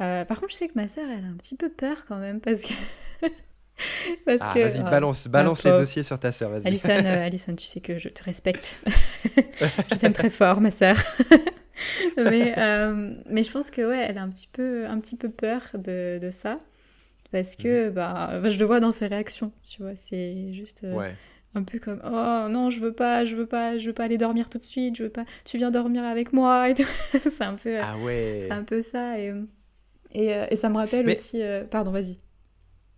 [0.00, 2.16] Euh, par contre, je sais que ma sœur, elle a un petit peu peur quand
[2.18, 2.72] même, parce que...
[4.26, 4.90] parce Ah, que vas-y, ah,
[5.28, 6.50] balance, les dossiers sur ta sœur.
[6.64, 8.82] Alison, euh, Alison, tu sais que je te respecte.
[9.92, 10.96] je t'aime très fort, ma sœur.
[12.16, 15.28] mais, euh, mais je pense que ouais, elle a un petit peu, un petit peu
[15.30, 16.56] peur de, de ça.
[17.32, 20.94] Parce que bah, bah, je le vois dans ses réactions, tu vois, c'est juste euh,
[20.94, 21.16] Ouais.
[21.56, 24.18] un peu comme oh non, je veux pas, je veux pas, je veux pas aller
[24.18, 26.86] dormir tout de suite, je veux pas, tu viens dormir avec moi et tout.
[27.12, 28.38] c'est un peu, Ah ouais.
[28.42, 29.42] c'est un peu ça et euh,
[30.14, 31.42] Et, euh, et ça me rappelle Mais- aussi.
[31.42, 32.16] euh, Pardon, vas-y.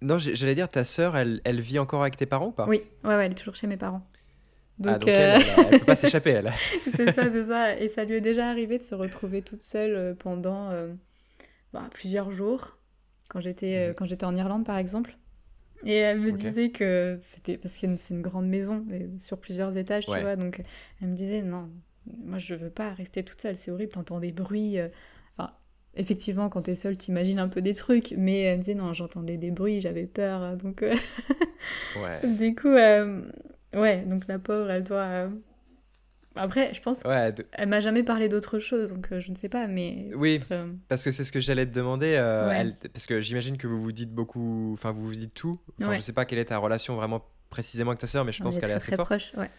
[0.03, 2.67] Non, j'allais dire, ta sœur, elle, elle vit encore avec tes parents ou pas?
[2.67, 4.07] Oui, ouais, ouais, elle est toujours chez mes parents.
[4.79, 6.53] Donc, Ah, donc euh, elle, elle, elle peut pas s'échapper, elle.
[6.95, 7.79] c'est ça, c'est ça.
[7.79, 10.93] Et ça lui est déjà arrivé de se retrouver toute seule euh, pendant euh,
[11.73, 12.79] bah, plusieurs jours,
[13.31, 13.95] quand j'étais euh, Mhm.
[13.95, 15.17] quand j'étais en Irlande par exemple.
[15.85, 18.85] Et elle me disait que c'était parce que c'est une grande maison
[19.19, 20.37] sur plusieurs étages, tu vois.
[20.37, 20.63] Donc
[21.01, 21.71] elle me disait non,
[22.25, 24.79] moi je veux pas rester toute seule, c'est horrible, t'entends des bruits.
[24.79, 24.89] euh,
[25.97, 29.37] effectivement, quand t'es seule, t'imagines un peu des trucs, mais elle me disait non, j'entendais
[29.37, 30.43] des bruits, j'avais peur.
[30.43, 30.95] euh, Donc euh,
[31.97, 32.29] Ouais.
[32.37, 33.23] du coup, euh,
[33.75, 35.03] ouais, donc la pauvre, elle doit.
[35.05, 35.29] euh,
[36.37, 39.49] Après, je pense Ouais, de- elle m'a jamais parlé d'autre chose, donc je ne sais
[39.49, 40.11] pas, mais.
[40.15, 40.39] Oui.
[40.89, 42.15] Parce que c'est ce que j'allais te demander.
[42.49, 42.57] Ouais.
[42.59, 44.71] elle- parce que j'imagine que vous vous dites beaucoup.
[44.75, 45.59] Enfin, vous vous dites tout.
[45.81, 45.97] Enfin, Ouais.
[45.97, 48.57] je sais pas quelle est ta relation vraiment précisément avec ta sœur, mais je pense
[48.57, 49.09] qu'elle est très, assez très forte.
[49.09, 49.51] proche, ouais.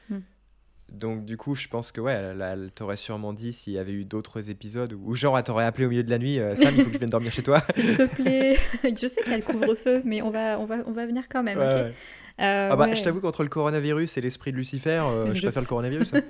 [0.90, 3.92] Donc, du coup, je pense que, ouais, elle, elle t'aurait sûrement dit s'il y avait
[3.92, 6.74] eu d'autres épisodes ou genre, elle t'aurait appelé au milieu de la nuit euh, Sam,
[6.76, 7.62] il faut que je vienne dormir chez toi.
[7.72, 10.78] S'il te plaît, je sais qu'il y a le couvre-feu, mais on va, on va,
[10.86, 11.94] on va venir quand même, Ouais, ok ouais.
[12.40, 12.96] Euh, Ah bah, ouais.
[12.96, 16.14] je t'avoue, contre le coronavirus et l'esprit de Lucifer, euh, je Je- préfère le coronavirus.
[16.14, 16.22] hein.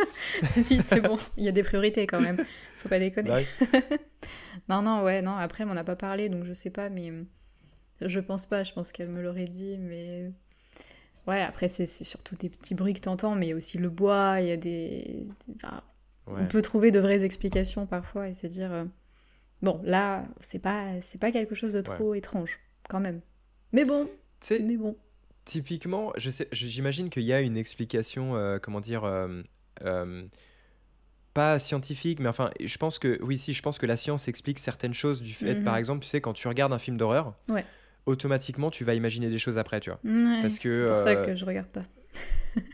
[0.63, 2.37] si, c'est bon, il y a des priorités quand même,
[2.77, 3.29] faut pas déconner.
[3.29, 3.79] Bah.
[4.69, 7.11] Non, non, ouais, non, après, on m'en a pas parlé, donc je sais pas, mais
[8.01, 10.31] je pense pas, je pense qu'elle me l'aurait dit, mais.
[11.27, 13.77] Ouais, après, c'est c'est surtout des petits bruits que t'entends, mais il y a aussi
[13.77, 15.27] le bois, il y a des.
[15.55, 15.81] enfin,
[16.27, 16.41] Ouais.
[16.41, 18.83] On peut trouver de vraies explications parfois et se dire euh,
[19.61, 22.59] bon là c'est pas c'est pas quelque chose de trop étrange
[22.89, 23.19] quand même.
[23.71, 24.09] Mais bon,
[24.41, 24.95] sais, mais bon.
[25.45, 29.41] Typiquement, je sais, je- j'imagine qu'il y a une explication, euh, comment dire, euh,
[31.33, 34.59] pas scientifique, mais enfin, je pense que, oui, si, je pense que la science explique
[34.59, 37.63] certaines choses du fait, par exemple, tu sais, quand tu regardes un film d'horreur, Ouais.
[38.07, 39.99] Automatiquement, tu vas imaginer des choses après, tu vois.
[40.03, 41.83] Ouais, Parce que, c'est pour ça euh, que je regarde pas.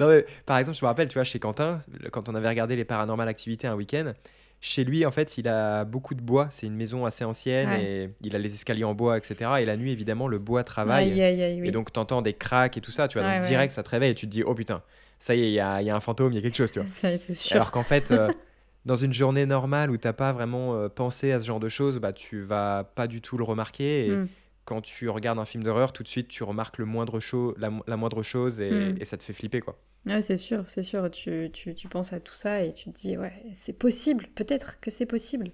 [0.00, 2.76] non, mais, par exemple, je me rappelle, tu vois, chez Quentin, quand on avait regardé
[2.76, 4.12] les paranormales activités un week-end,
[4.60, 6.48] chez lui, en fait, il a beaucoup de bois.
[6.50, 7.84] C'est une maison assez ancienne Ouais.
[7.84, 9.50] et il a les escaliers en bois, etc.
[9.60, 11.12] Et la nuit, évidemment, le bois travaille.
[11.12, 11.68] Aïe aïe aïe oui.
[11.68, 13.28] Et donc, t'entends des cracks et tout ça, tu vois.
[13.28, 14.82] Ouais, donc, direct, ça te réveille et tu te dis, oh putain,
[15.18, 16.56] ça y est, il y a, il y a un fantôme, il y a quelque
[16.56, 16.88] chose, tu vois.
[16.90, 17.56] Ça, c'est sûr.
[17.56, 18.30] Alors qu'en fait, euh,
[18.86, 21.98] dans une journée normale où t'as pas vraiment euh, pensé à ce genre de choses,
[21.98, 24.06] bah, tu vas pas du tout le remarquer.
[24.06, 24.28] Et Mm.
[24.64, 27.68] quand tu regardes un film d'horreur, tout de suite, tu remarques le moindre cho- la,
[27.70, 28.96] mo- la moindre chose et, Mm.
[29.00, 29.78] et ça te fait flipper, quoi.
[30.06, 31.10] Ouais, c'est sûr, c'est sûr.
[31.10, 34.78] Tu, tu, tu penses à tout ça et tu te dis ouais c'est possible, peut-être
[34.80, 35.50] que c'est possible.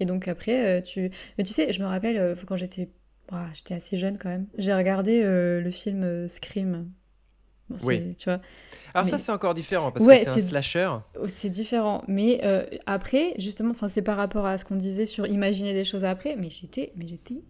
[0.00, 2.88] Et donc après euh, tu mais tu sais je me rappelle euh, quand j'étais
[3.54, 4.46] j'étais assez jeune quand même.
[4.58, 6.90] J'ai regardé euh, le film Scream.
[7.70, 8.14] Bon, Oui.
[8.18, 8.40] Tu vois.
[8.92, 10.90] Alors, Mais- ça, c'est encore différent parce Ouais, que c'est un slasher.
[11.20, 15.26] Oh, C'est différent, mais euh, après, justement, c'est par rapport à ce qu'on disait sur
[15.26, 17.42] imaginer des choses après, mais j'étais, mais j'étais,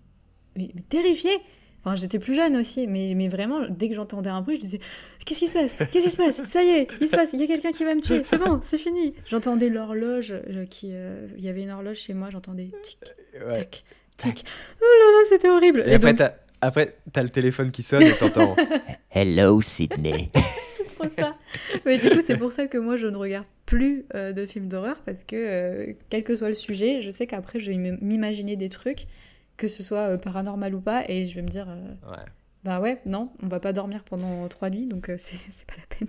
[0.56, 1.38] mais, mais terrifiée.
[1.86, 4.78] Enfin, j'étais plus jeune aussi, mais, mais vraiment, dès que j'entendais un bruit, je disais,
[5.26, 5.74] qu'est-ce qui se passe?
[5.74, 6.42] Qu'est-ce qui se passe?
[6.44, 8.38] Ça y est, il se passe, il y a quelqu'un qui va me tuer, c'est
[8.38, 9.12] bon, c'est fini.
[9.26, 12.98] J'entendais l'horloge, euh, qui, euh, il y avait une horloge chez moi, j'entendais tic,
[13.34, 13.52] Ouais.
[13.52, 13.84] tac,
[14.16, 14.44] tic.
[14.80, 15.82] Oh là là, c'était horrible.
[15.86, 16.32] Et, après, donc, t'as
[16.66, 18.56] après, t'as le téléphone qui sonne et t'entends.
[19.10, 20.30] Hello, Sydney.
[20.98, 21.36] trop ça.
[21.86, 24.68] Mais du coup, c'est pour ça que moi, je ne regarde plus euh, de films
[24.68, 28.56] d'horreur parce que, euh, quel que soit le sujet, je sais qu'après, je vais m'imaginer
[28.56, 29.06] des trucs,
[29.56, 32.24] que ce soit euh, paranormal ou pas, et je vais me dire, euh, Ouais.
[32.64, 35.74] bah ouais, non, on va pas dormir pendant trois nuits, donc euh, c'est c'est pas
[35.78, 36.08] la peine.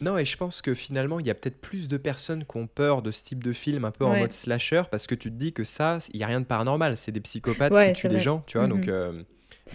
[0.00, 2.66] Non, et je pense que finalement, il y a peut-être plus de personnes qui ont
[2.66, 5.36] peur de ce type de film un peu en mode slasher parce que tu te
[5.36, 6.96] dis que ça, il y a rien de paranormal.
[6.96, 8.24] C'est des psychopathes Ouais, qui c'est tuent des vrai.
[8.24, 8.66] gens, tu vois.
[8.66, 8.92] Donc, Mhm.
[8.92, 9.22] euh,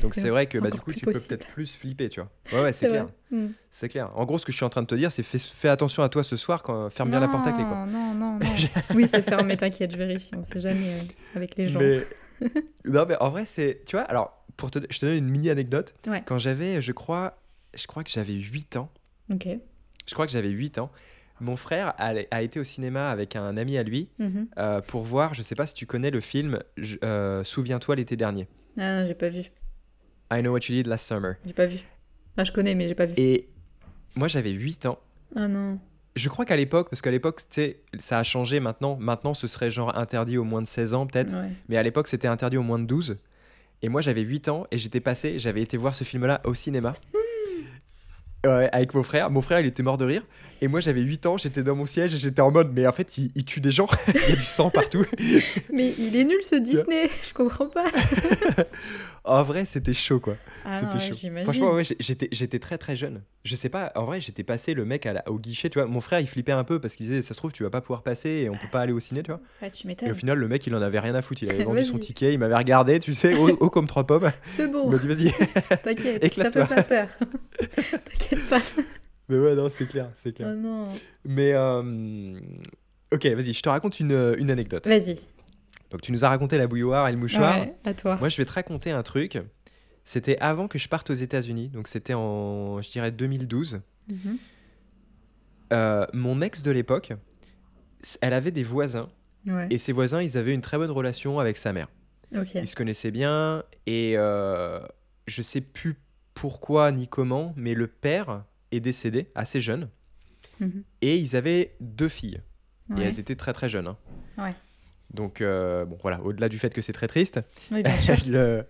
[0.04, 2.30] donc c'est vrai que bah, du coup, tu peux peut-être plus flipper, tu vois.
[2.54, 3.06] Ouais, ouais, c'est clair.
[3.32, 3.48] Mm.
[3.72, 4.12] C'est clair.
[4.16, 6.04] En gros, ce que je suis en train de te dire, c'est fais, fais attention
[6.04, 7.86] à toi ce soir, quand, ferme bien la porte à clé, quoi.
[7.86, 8.96] Non, non, non, non.
[8.96, 11.02] oui, c'est fermé, t'inquiète, je vérifie, on sait jamais euh,
[11.36, 11.80] avec les gens.
[11.80, 12.06] Mais...
[12.86, 13.82] non, mais en vrai, c'est.
[13.86, 14.80] Tu vois, alors, pour te...
[14.90, 15.94] je te donne une mini anecdote.
[16.08, 16.22] Ouais.
[16.26, 17.38] Quand j'avais, je crois,
[17.74, 18.90] je crois que j'avais 8 ans.
[19.34, 19.48] Ok.
[20.08, 20.92] Je crois que j'avais 8 ans.
[21.42, 24.48] Mon frère a, a été au cinéma avec un ami à lui Mhm.
[24.58, 26.60] euh, pour voir, je sais pas si tu connais le film
[27.04, 28.48] euh, Souviens-toi l'été dernier.
[28.78, 29.44] Ah, j'ai pas vu,
[30.32, 31.36] I Know What You Did Last Summer.
[31.46, 31.80] j'ai pas vu.
[32.38, 33.14] Ah, je connais, mais j'ai pas vu.
[33.18, 33.50] Et
[34.16, 35.00] moi, j'avais 8 ans.
[35.36, 35.80] Ah non.
[36.16, 37.42] Je crois qu'à l'époque, parce qu'à l'époque,
[38.00, 38.98] ça a changé maintenant.
[39.00, 41.34] Maintenant, ce serait genre interdit aux moins de 16 ans, peut-être.
[41.34, 41.50] Ouais.
[41.68, 43.18] Mais à l'époque, c'était interdit aux moins de 12.
[43.82, 46.94] Et moi, j'avais 8 ans et j'étais passé, j'avais été voir ce film-là au cinéma.
[48.46, 49.30] Ouais, avec mon frère.
[49.30, 50.26] Mon frère, il était mort de rire.
[50.62, 52.92] Et moi, j'avais 8 ans, j'étais dans mon siège et j'étais en mode, mais en
[52.94, 53.88] fait, il, il tue des gens.
[54.08, 55.06] il y a du sang partout.
[55.74, 57.86] Mais il est nul ce Disney, je comprends pas.
[59.24, 60.36] en vrai, c'était chaud, quoi.
[60.66, 61.16] Ah C'était chaud.
[61.16, 61.44] j'imagine.
[61.46, 63.22] Franchement, ouais, j'étais, j'étais très très jeune.
[63.44, 65.88] Je sais pas, en vrai, j'étais passé le mec à la- au guichet, tu vois.
[65.88, 67.82] Mon frère, il flippait un peu parce qu'il disait, ça se trouve, tu vas pas
[67.82, 69.40] pouvoir passer et on peut pas aller au ciné, tu vois.
[69.62, 70.14] Ouais, tu Et au m'étonnes.
[70.16, 71.44] final, le mec, il en avait rien à foutre.
[71.44, 74.32] Il avait vendu son ticket, il m'avait regardé, tu sais, haut, haut comme trois pommes.
[74.48, 75.32] C'est Il bon, m'a dit, vas-y.
[75.84, 77.08] t'inquiète, ça fait pas peur.
[77.60, 78.60] T'inquiète pas.
[79.30, 80.50] Mais ouais, non, c'est clair, c'est clair.
[80.52, 80.88] Oh non.
[81.24, 82.40] Mais, euh,
[83.14, 84.88] ok, vas-y, je te raconte une, une anecdote.
[84.88, 85.16] Vas-y.
[85.90, 87.60] Donc tu nous as raconté la bouilloire et le mouchoir.
[87.62, 88.18] Ouais, à toi.
[88.18, 89.40] Moi, je vais te raconter un truc.
[90.06, 93.82] C'était avant que je parte aux États-Unis, donc c'était en, je dirais, 2012.
[94.10, 94.38] Mhm.
[95.72, 97.14] Euh, mon ex de l'époque,
[98.22, 99.10] elle avait des voisins,
[99.48, 99.68] Ouais.
[99.70, 101.88] et ces voisins, ils avaient une très bonne relation avec sa mère.
[102.56, 104.80] Ils se connaissaient bien, et euh,
[105.28, 105.96] je sais plus
[106.34, 109.90] pourquoi ni comment, mais le père est décédé assez jeune,
[110.60, 110.84] Mhm.
[111.02, 112.42] et ils avaient deux filles,
[112.98, 113.88] et elles étaient très très jeunes.
[113.88, 113.98] hein.
[114.38, 114.54] Ouais.
[115.14, 117.40] Donc, euh, bon, voilà, au-delà du fait que c'est très triste,
[117.72, 118.16] Oui, bien sûr.
[118.28, 118.66] le-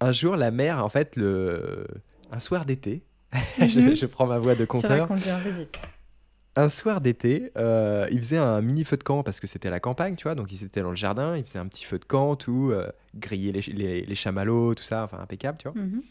[0.00, 1.86] un jour, la mère, en fait, le...
[2.30, 3.02] un soir d'été,
[3.58, 3.96] je, Mhm.
[3.96, 5.68] je prends ma voix de conteur, vas-y.
[6.56, 9.80] un soir d'été, euh, ils faisaient un mini feu de camp parce que c'était la
[9.80, 12.04] campagne, tu vois, donc ils étaient dans le jardin, ils faisaient un petit feu de
[12.04, 15.80] camp, tout, euh, griller les, les, les chamallows, tout ça, enfin impeccable, tu vois.
[15.80, 16.02] Mhm.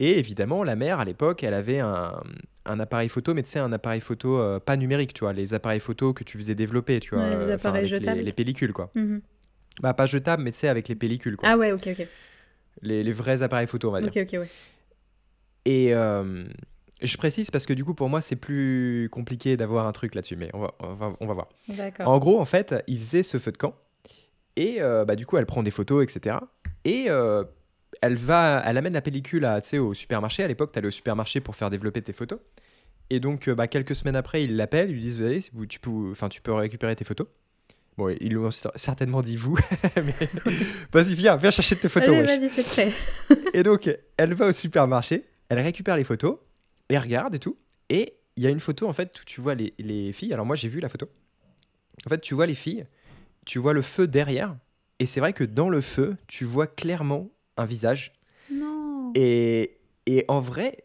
[0.00, 2.22] Et évidemment, la mère, à l'époque, elle avait un,
[2.64, 5.52] un appareil photo, mais tu sais, un appareil photo euh, pas numérique, tu vois, les
[5.52, 7.24] appareils photo que tu faisais développer, tu vois.
[7.24, 8.20] Ouais, les euh, appareils avec les- jetables.
[8.22, 8.90] Les, pellicules, quoi.
[8.94, 9.20] Mhm.
[9.82, 11.50] Bah, pas jetables, mais tu sais, avec les pellicules, quoi.
[11.50, 12.06] Ah ouais, ok, ok.
[12.80, 14.10] Les, les vrais appareils photo, on va dire.
[14.10, 14.48] Ok, ok, ouais.
[15.66, 16.44] Et euh,
[17.02, 20.36] je précise parce que du coup, pour moi, c'est plus compliqué d'avoir un truc là-dessus,
[20.36, 21.48] mais on va, on va, on va voir.
[21.68, 22.08] D'accord.
[22.08, 23.74] En gros, en fait, il faisait ce feu de camp.
[24.56, 26.36] Et euh, bah, du coup, elle prend des photos, etc.
[26.86, 27.10] Et
[28.02, 30.42] elle va, elle amène la pellicule à, au supermarché.
[30.42, 32.38] À l'époque, tu allais au supermarché pour faire développer tes photos.
[33.10, 36.40] Et donc, euh, bah, quelques semaines après, ils l'appellent, ils lui disent tu, peux, tu
[36.40, 37.26] peux récupérer tes photos.
[37.98, 39.58] Bon, ils lui ont cer- certainement dit vous.
[39.96, 40.14] mais
[40.92, 42.16] vas-y, viens, viens chercher tes photos.
[42.16, 42.92] Allez, vas-y, c'est prêt.
[43.54, 46.38] Et donc, elle va au supermarché, elle récupère les photos,
[46.88, 47.58] et regarde et tout.
[47.88, 50.32] Et il y a une photo, en fait, où tu vois les, les filles.
[50.32, 51.08] Alors, moi, j'ai vu la photo.
[52.06, 52.86] En fait, tu vois les filles,
[53.44, 54.56] tu vois le feu derrière.
[55.00, 57.28] Et c'est vrai que dans le feu, tu vois clairement
[57.60, 58.12] un visage.
[58.50, 59.12] Non.
[59.14, 60.84] Et, et en vrai,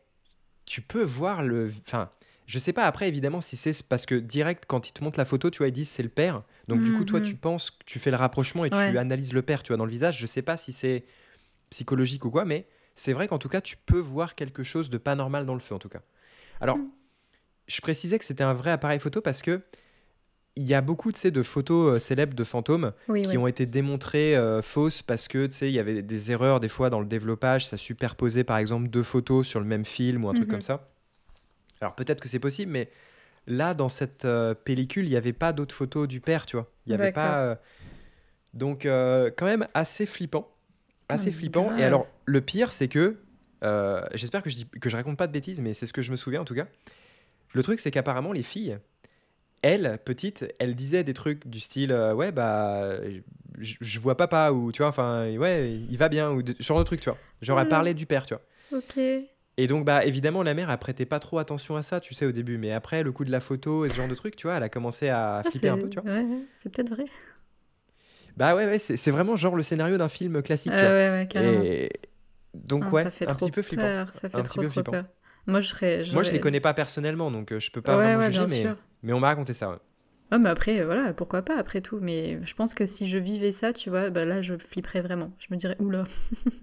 [0.66, 1.72] tu peux voir le.
[1.86, 2.10] Enfin,
[2.48, 5.26] je sais pas après, évidemment, si c'est parce que direct, quand ils te montrent la
[5.26, 6.44] photo, tu vois, ils disent c'est le père.
[6.68, 7.26] Donc, du coup, toi, Mhm.
[7.26, 9.86] tu penses, que tu fais le rapprochement et tu analyses le père, tu vois, dans
[9.86, 10.20] le visage.
[10.20, 11.06] Je sais pas si c'est
[11.70, 14.98] psychologique ou quoi, mais c'est vrai qu'en tout cas, tu peux voir quelque chose de
[14.98, 16.02] pas normal dans le feu, en tout cas.
[16.62, 16.90] Alors, Mhm.
[17.68, 19.62] je précisais que c'était un vrai appareil photo parce que
[20.58, 24.36] il y a beaucoup de photos euh, célèbres de fantômes Oui, qui ont été démontrées
[24.38, 27.06] euh, fausses parce que tu sais il y avait des erreurs des fois dans le
[27.06, 30.52] développage, ça superposait par exemple deux photos sur le même film ou un truc Mhm.
[30.52, 30.88] comme ça.
[31.82, 32.90] Alors peut-être que c'est possible, mais
[33.48, 36.72] là dans cette euh, pellicule il n'y avait pas d'autres photos du père, tu vois.
[36.86, 37.60] Il y avait pas.
[38.54, 40.50] Donc quand même assez flippant,
[41.10, 41.66] assez Ah, flippant.
[41.68, 41.80] grave.
[41.80, 43.18] Et alors le pire c'est que
[44.14, 46.12] j'espère que je dis que je raconte pas de bêtises, mais c'est ce que je
[46.12, 46.68] me souviens en tout cas.
[47.54, 48.78] Le truc c'est qu'apparemment les filles
[49.62, 52.98] elle, petite, elle disait des trucs du style euh, ouais bah
[53.60, 56.84] je, vois papa ou tu vois enfin ouais il va bien ou de- genre de
[56.84, 57.70] truc tu vois genre elle Oula.
[57.70, 58.98] parlait du père tu vois Ok.
[59.58, 62.26] et donc bah évidemment la mère elle prêtait pas trop attention à ça tu sais
[62.26, 64.48] au début mais après le coup de la photo et ce genre de truc tu
[64.48, 66.90] vois elle a commencé à Ah, flipper un peu tu vois Ouais, ouais, c'est peut-être
[66.90, 67.06] vrai.
[68.38, 70.92] bah ouais ouais c'est vraiment genre le scénario d'un film classique tu vois.
[70.92, 71.62] ouais, ouais, carrément.
[71.64, 71.90] et
[72.54, 74.44] donc Ah, ouais ça fait un trop petit peu flippant peur, ça fait Un trop,
[74.44, 74.92] petit peu trop flippant.
[74.92, 75.06] peur.
[75.48, 76.04] Moi, je serais.
[76.14, 78.40] moi je les connais pas personnellement donc euh, je peux pas Ouais, vraiment ouais, juger
[78.40, 78.78] bien mais, sûr.
[79.06, 79.78] Mais on m'a raconté ça ouais.
[80.32, 82.00] Ah, mais après, voilà, pourquoi pas, après tout.
[82.02, 85.32] Mais je pense que si je vivais ça, tu vois, bah là, je flipperais vraiment.
[85.40, 86.04] Je me dirais, oula.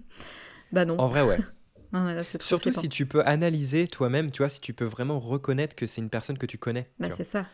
[0.71, 0.99] bah non.
[0.99, 1.37] en vrai ouais
[1.93, 2.81] là, Surtout flippant.
[2.81, 6.09] si tu peux analyser toi-même, tu vois, si tu peux vraiment reconnaître que c'est une
[6.09, 6.89] personne que tu connais.
[6.99, 7.47] Bah, c'est ça.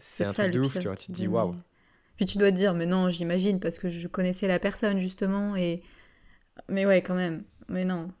[0.00, 0.80] c'est un ça, truc de le ouf, pire.
[0.82, 0.96] tu vois.
[0.96, 1.54] Tu te dis waouh.
[2.16, 5.56] Puis tu dois te dire, mais non, j'imagine, parce que je connaissais la personne, justement,
[5.56, 5.80] et.
[6.68, 7.44] Mais ouais, quand même.
[7.68, 8.12] Mais non.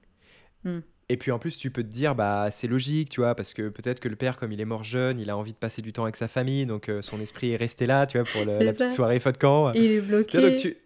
[1.10, 3.68] Et puis en plus, tu peux te dire, bah c'est logique, tu vois, parce que
[3.68, 5.92] peut-être que le père, comme il est mort jeune, il a envie de passer du
[5.92, 8.58] temps avec sa famille, donc euh, son esprit est resté là, tu vois, pour le-
[8.64, 8.84] la ça.
[8.84, 9.72] petite soirée feu de camp.
[9.74, 10.40] Il est bloqué.
[10.40, 10.76] donc tu-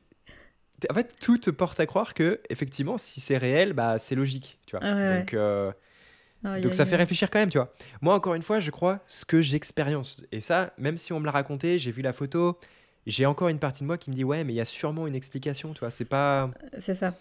[0.90, 4.58] En fait, tout te porte à croire que, effectivement, si c'est réel, bah c'est logique,
[4.66, 4.86] tu vois.
[4.86, 5.72] Ah ouais, donc, euh,
[6.62, 7.72] donc ça fait réfléchir quand même, tu vois.
[8.00, 10.22] Moi, encore une fois, je crois ce que j'expérience.
[10.32, 12.58] Et ça, même si on me l'a raconté, j'ai vu la photo,
[13.06, 15.06] j'ai encore une partie de moi qui me dit, ouais, mais il y a sûrement
[15.06, 15.90] une explication, tu vois.
[15.90, 16.50] C'est pas.
[16.78, 17.14] C'est ça.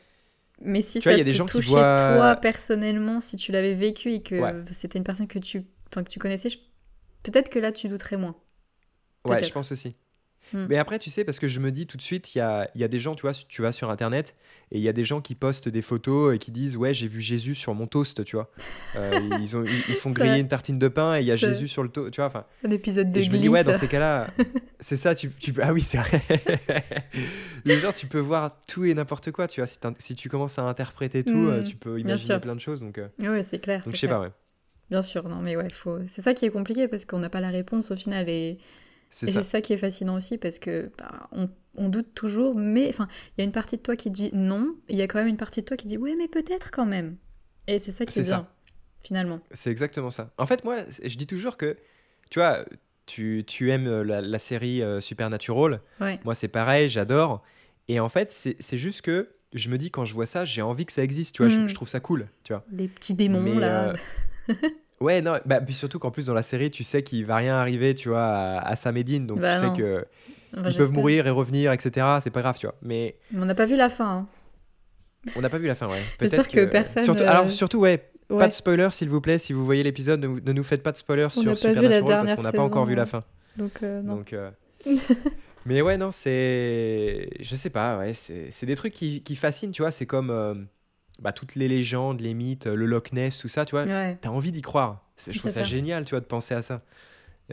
[0.64, 3.22] Mais si Tu ça il y a des te gens qui touchait voient- toi personnellement,
[3.22, 4.54] si tu l'avais vécu et que Ouais.
[4.72, 6.58] c'était une personne que tu, enfin, que tu connaissais, je-
[7.24, 8.36] peut-être que là tu douterais moins.
[9.26, 9.94] Ouais, je pense aussi.
[10.54, 10.66] Hmm.
[10.70, 12.70] Mais après, tu sais, parce que je me dis tout de suite, il y a,
[12.76, 14.36] y a des gens, tu vois, tu vas sur Internet
[14.72, 17.08] et il y a des gens qui postent des photos et qui disent, ouais, j'ai
[17.08, 18.50] vu Jésus sur mon toast, tu vois.
[18.96, 21.36] Euh, ils, ont, ils, ils font griller une tartine de pain et il y a
[21.36, 22.28] Jésus sur le toast, tu vois.
[22.28, 24.30] Enfin, Un épisode de et je me dis, ouais, dans ces cas-là,
[24.80, 25.62] c'est ça, tu, tu peux.
[25.64, 26.22] Ah oui, c'est vrai.
[27.66, 29.68] Genre, tu peux voir tout et n'importe quoi, tu vois.
[29.68, 32.82] Si, si tu commences à interpréter tout, Hmm, euh, tu peux imaginer plein de choses.
[32.82, 33.82] Donc, euh, Ouais, c'est clair.
[33.84, 34.20] donc je sais clair.
[34.20, 34.32] pas, ouais.
[34.90, 36.00] Bien sûr, non, mais ouais, faut.
[36.08, 38.58] C'est ça qui est compliqué parce qu'on n'a pas la réponse au final et,
[39.10, 39.42] C'est et ça.
[39.42, 43.08] c'est ça qui est fascinant aussi parce que bah, on, on doute toujours, mais enfin,
[43.38, 45.28] il y a une partie de toi qui dit non, il y a quand même
[45.28, 47.18] une partie de toi qui dit ouais, mais peut-être quand même.
[47.68, 48.40] Et c'est ça qui est, ça.
[48.40, 48.48] bien,
[49.02, 49.40] finalement.
[49.52, 50.32] C'est exactement ça.
[50.38, 51.78] En fait, moi, je dis toujours que,
[52.30, 52.66] tu vois,
[53.06, 55.82] tu, tu aimes euh, la, la série euh, Supernatural.
[56.02, 56.20] Ouais.
[56.26, 57.44] Moi, c'est pareil, j'adore.
[57.88, 60.86] Et en fait, c'est juste que je me dis, quand je vois ça, j'ai envie
[60.86, 61.50] que ça existe, tu vois.
[61.50, 61.68] je- Mm.
[61.70, 62.66] Je, trouve ça cool, tu vois.
[62.72, 63.94] Les petits démons, Mais, là.
[64.50, 64.54] euh,
[65.00, 67.56] ouais, non, bah, puis surtout qu'en plus, dans la série, tu sais qu'il va rien
[67.56, 69.22] arriver, tu vois, à, à Sam et Dean.
[69.22, 70.06] Donc, Bah tu sais que
[70.58, 72.06] Enfin, ils peuvent mourir et revenir, etc.
[72.22, 72.76] C'est pas grave, tu vois.
[72.82, 74.26] Mais Mais on n'a pas vu la fin.
[75.26, 75.32] hein.
[75.36, 76.02] on n'a pas vu la fin, ouais.
[76.22, 78.40] J'espère Peut-être que personne, Surtout, euh, Alors, surtout, ouais, Ouais.
[78.40, 79.38] pas de spoiler, s'il vous plaît.
[79.38, 81.56] Si vous voyez l'épisode, ne, ne nous faites pas de spoiler On sur n'a pas
[81.56, 83.20] vu la Supernatural parce dernière qu'on n'a pas encore vu la fin.
[83.56, 84.16] Donc, euh, non.
[84.18, 84.50] Donc, euh,
[85.66, 87.30] mais ouais, non, c'est.
[87.40, 89.92] Je sais pas, ouais, c'est c'est des trucs qui, qui fascinent, tu vois.
[89.92, 90.68] C'est comme
[91.20, 93.86] bah, toutes les légendes, les mythes, le Loch Ness, tout ça, tu vois.
[93.86, 94.18] Ouais.
[94.22, 95.04] T'as envie d'y croire.
[95.18, 95.64] Je trouve ça, ça.
[95.64, 96.82] génial, tu vois, de penser à ça.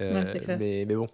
[0.00, 0.58] Euh, Ouais, clair.
[0.58, 1.06] mais, mais bon,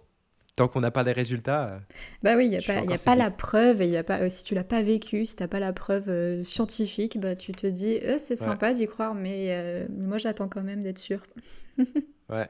[0.55, 1.67] tant qu'on n'a pas les résultats.
[1.69, 1.79] euh,
[2.23, 4.19] Bah oui, il n'y a pas, y a pas la preuve, et y a pas,
[4.21, 7.51] euh, si tu l'as pas vécu, si t'as pas la preuve euh, scientifique, bah tu
[7.53, 8.47] te dis, c'est Ouais.
[8.47, 11.21] sympa d'y croire, mais moi j'attends quand même d'être sûr.
[12.29, 12.49] ouais.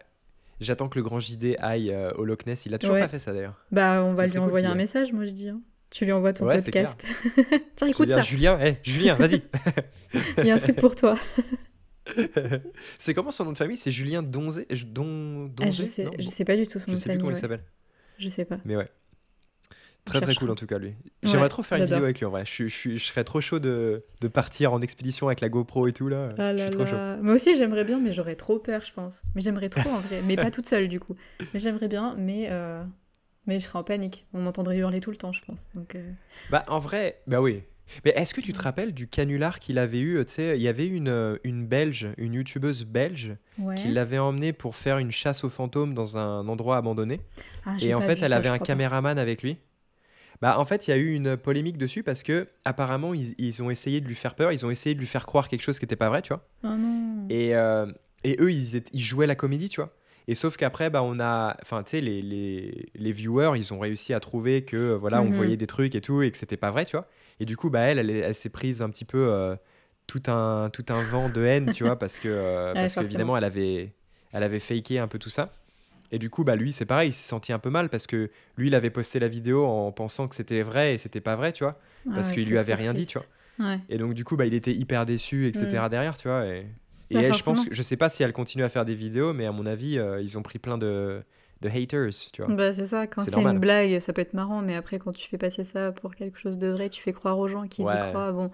[0.60, 2.66] J'attends que le grand JD aille au Loch Ness.
[2.68, 3.60] Il a toujours pas fait ça d'ailleurs.
[3.72, 5.50] Bah on va lui envoyer un message, moi je dis.
[5.50, 5.56] hein.
[5.92, 7.06] Tu lui envoies ton Ouais, podcast.
[7.76, 9.44] Tiens, Je écoute ça, Julien, hey, Julien, vas-y.
[10.38, 11.16] il y a un truc pour toi.
[12.98, 13.78] c'est comment son nom de famille?
[13.78, 16.92] C'est Julien Donzé Don, Ah, je, sais, Non, je sais pas du tout son je
[16.92, 17.22] nom de sais plus famille.
[17.22, 17.64] comment il s'appelle.
[18.18, 18.58] Je sais pas.
[18.66, 18.88] Mais ouais.
[20.04, 20.90] Très très cool en tout cas lui.
[20.90, 22.44] Ouais, J'aimerais trop faire une vidéo avec lui en vrai.
[22.46, 25.94] Je, je, je serais trop chaud de, de partir en expédition avec la GoPro et
[25.94, 26.30] tout là.
[26.40, 26.96] Ah je là suis trop chaud.
[26.96, 27.18] là.
[27.22, 29.22] Moi aussi j'aimerais bien, mais j'aurais trop peur, je pense.
[29.36, 31.14] Mais j'aimerais trop en vrai, mais pas toute seule du coup.
[31.54, 32.82] Mais j'aimerais bien, mais euh,
[33.48, 34.26] mais je serais en panique.
[34.34, 35.70] On m'entendrait hurler tout le temps, je pense.
[35.76, 36.12] Donc euh,
[36.50, 37.64] Bah en vrai, bah oui.
[38.06, 40.70] Mais est-ce que tu te rappelles du canular qu'il avait eu Tu sais, il y
[40.70, 43.76] avait une, euh, une belge, une youtubeuse belge, ouais.
[43.76, 47.20] qui l'avait emmené pour faire une chasse aux fantômes dans un endroit abandonné.
[47.66, 48.66] Ah, Et en fait, elle ça, avait un pas.
[48.66, 49.58] caméraman avec lui.
[50.42, 53.62] Bah, en fait, il y a eu une polémique dessus parce que apparemment, ils, ils
[53.62, 55.78] ont essayé de lui faire peur, ils ont essayé de lui faire croire quelque chose
[55.78, 56.48] qui n'était pas vrai, tu vois.
[56.64, 57.28] Ah non.
[57.30, 57.86] Et, euh,
[58.24, 59.94] et eux, ils, étaient- ils jouaient la comédie, tu vois.
[60.28, 63.80] Et sauf qu'après, bah, on a, enfin, tu sais, les, les, les viewers, ils ont
[63.80, 65.32] réussi à trouver que, euh, voilà, on Mhm.
[65.32, 67.08] voyait des trucs et tout, et que c'était pas vrai, tu vois.
[67.40, 69.56] Et du coup, bah, elle, elle, est- elle s'est prise un petit peu euh,
[70.08, 73.44] tout un, tout un vent de haine, tu vois, parce que, euh, parce qu'évidemment, elle
[73.44, 73.94] avait,
[74.32, 75.54] elle avait faké un peu tout ça.
[76.12, 78.30] Et du coup, bah, lui, c'est pareil, il s'est senti un peu mal parce que
[78.58, 81.54] lui, il avait posté la vidéo en pensant que c'était vrai et c'était pas vrai,
[81.54, 81.80] tu vois.
[82.10, 83.18] Ah parce ouais, qu'il lui avait rien dit, tu.
[83.60, 83.80] Ouais.
[83.90, 85.88] Et donc, du coup, bah, il était hyper déçu, etc.
[85.88, 85.90] Mm.
[85.90, 86.46] derrière, tu vois.
[86.48, 86.68] Et,
[87.12, 89.34] et Bah, elle, je pense, je sais pas si elle continue à faire des vidéos,
[89.34, 91.22] mais à mon avis, euh, ils ont pris plein de,
[91.62, 92.54] de haters, tu vois.
[92.56, 95.12] Bah, c'est ça, quand C'est c'est une blague, ça peut être marrant, mais après, quand
[95.12, 97.86] tu fais passer ça pour quelque chose de vrai, tu fais croire aux gens qu'ils
[97.86, 97.94] Ouais.
[97.96, 98.32] y croient.
[98.32, 98.50] Bon.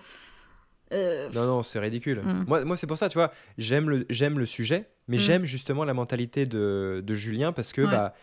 [0.93, 2.21] Euh, Non, non, c'est ridicule.
[2.23, 2.45] Mm.
[2.47, 5.19] Moi, moi c'est pour ça, tu vois, j'aime le, j'aime le sujet, mais Mm.
[5.19, 7.91] j'aime justement la mentalité de, de Julien parce que, Ouais.
[7.91, 8.13] bah,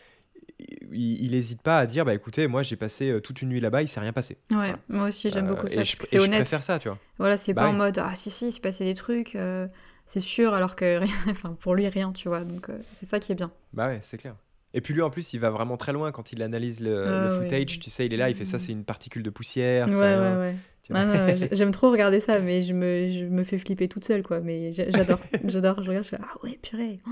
[0.93, 3.83] il n'hésite pas à dire, bah écoutez, moi j'ai passé euh, toute une nuit là-bas,
[3.83, 4.39] il s'est rien passé.
[4.51, 4.79] Ouais, Voilà.
[4.89, 6.41] moi aussi, j'aime Euh, beaucoup ça, et parce je, que et c'est je honnête.
[6.41, 6.99] préfère ça, tu vois.
[7.19, 9.67] Voilà, c'est Bah pas en mode ah si si, c'est passé des trucs, euh,
[10.07, 12.45] c'est sûr, alors que rien, enfin pour lui rien, tu vois.
[12.45, 13.51] Donc euh, c'est ça qui est bien.
[13.73, 14.37] Bah ouais, c'est clair.
[14.77, 17.21] Et puis lui, en plus, il va vraiment très loin quand il analyse le, Ah
[17.29, 17.45] le oui.
[17.45, 17.79] footage.
[17.79, 18.61] Tu sais, il est là, il fait ça, Mm.
[18.61, 19.87] c'est une particule de poussière.
[19.87, 20.57] Ouais ça, ouais hein, ouais.
[20.91, 24.41] Non, j'aime trop regarder ça, mais je me, je me fais flipper toute seule quoi.
[24.41, 25.83] Mais j'a- j'adore, j'adore.
[25.83, 26.97] Je regarde, je fais ah ouais purée.
[27.07, 27.11] Oh,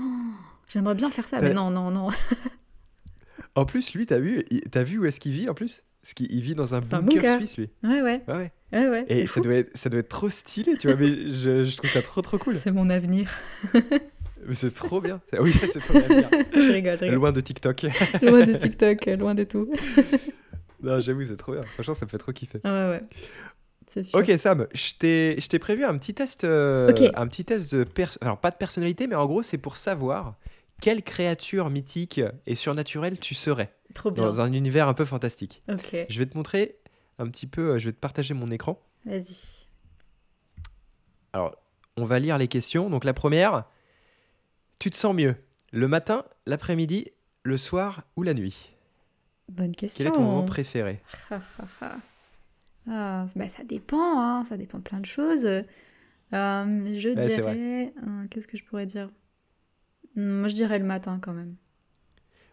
[0.67, 2.09] J'aimerais bien faire ça, mais non non non.
[3.55, 4.43] En plus, lui, t'as vu,
[4.75, 5.83] vu où est-ce qu'il vit en plus?
[6.03, 7.37] Parce qu'il il vit dans un C'est un bunker, bunker.
[7.37, 7.69] suisse, lui.
[7.83, 8.51] Ouais ouais Ouais,
[8.89, 9.05] ouais.
[9.07, 9.41] Et ça fou.
[9.41, 10.97] doit, être, ça doit être trop stylé, tu vois.
[10.97, 12.55] Mais je, je trouve ça trop, trop cool.
[12.55, 13.29] C'est mon avenir.
[14.45, 15.21] Mais c'est trop bien.
[15.39, 16.29] Oui, c'est trop bien.
[16.53, 17.11] je rigole, je rigole.
[17.15, 17.83] Loin de TikTok.
[18.21, 19.69] Loin de TikTok, loin de tout.
[20.81, 21.61] non, j'avoue, c'est trop bien.
[21.61, 22.59] Franchement, ça me fait trop kiffer.
[22.65, 23.03] Ah ouais ouais.
[23.85, 24.19] C'est sûr.
[24.19, 24.93] Ok Sam, je
[25.47, 27.85] t'ai prévu un petit test, euh, un petit test de
[28.21, 30.35] alors pas de personnalité, mais en gros c'est pour savoir
[30.81, 34.23] quelle créature mythique et surnaturelle tu serais Trop bien.
[34.23, 35.63] dans un univers un peu fantastique.
[35.71, 35.95] Ok.
[36.09, 36.77] Je vais te montrer
[37.19, 38.79] un petit peu, euh, je vais te partager mon écran.
[39.05, 39.67] Vas-y.
[41.33, 41.55] Alors
[41.97, 42.89] on va lire les questions.
[42.89, 43.65] Donc la première,
[44.79, 45.35] tu te sens mieux
[45.71, 47.09] le matin, l'après-midi,
[47.43, 48.71] le soir ou la nuit?
[49.49, 50.03] Bonne question.
[50.05, 51.01] Quel est ton moment préféré?
[52.87, 55.45] Ah, bah, ça dépend, hein, ça dépend de plein de choses.
[55.45, 55.63] Euh,
[56.31, 57.93] je Ouais, dirais.
[58.09, 59.09] euh, Qu'est-ce que je pourrais dire?
[60.15, 61.55] Hmm, Moi, je dirais le matin quand même.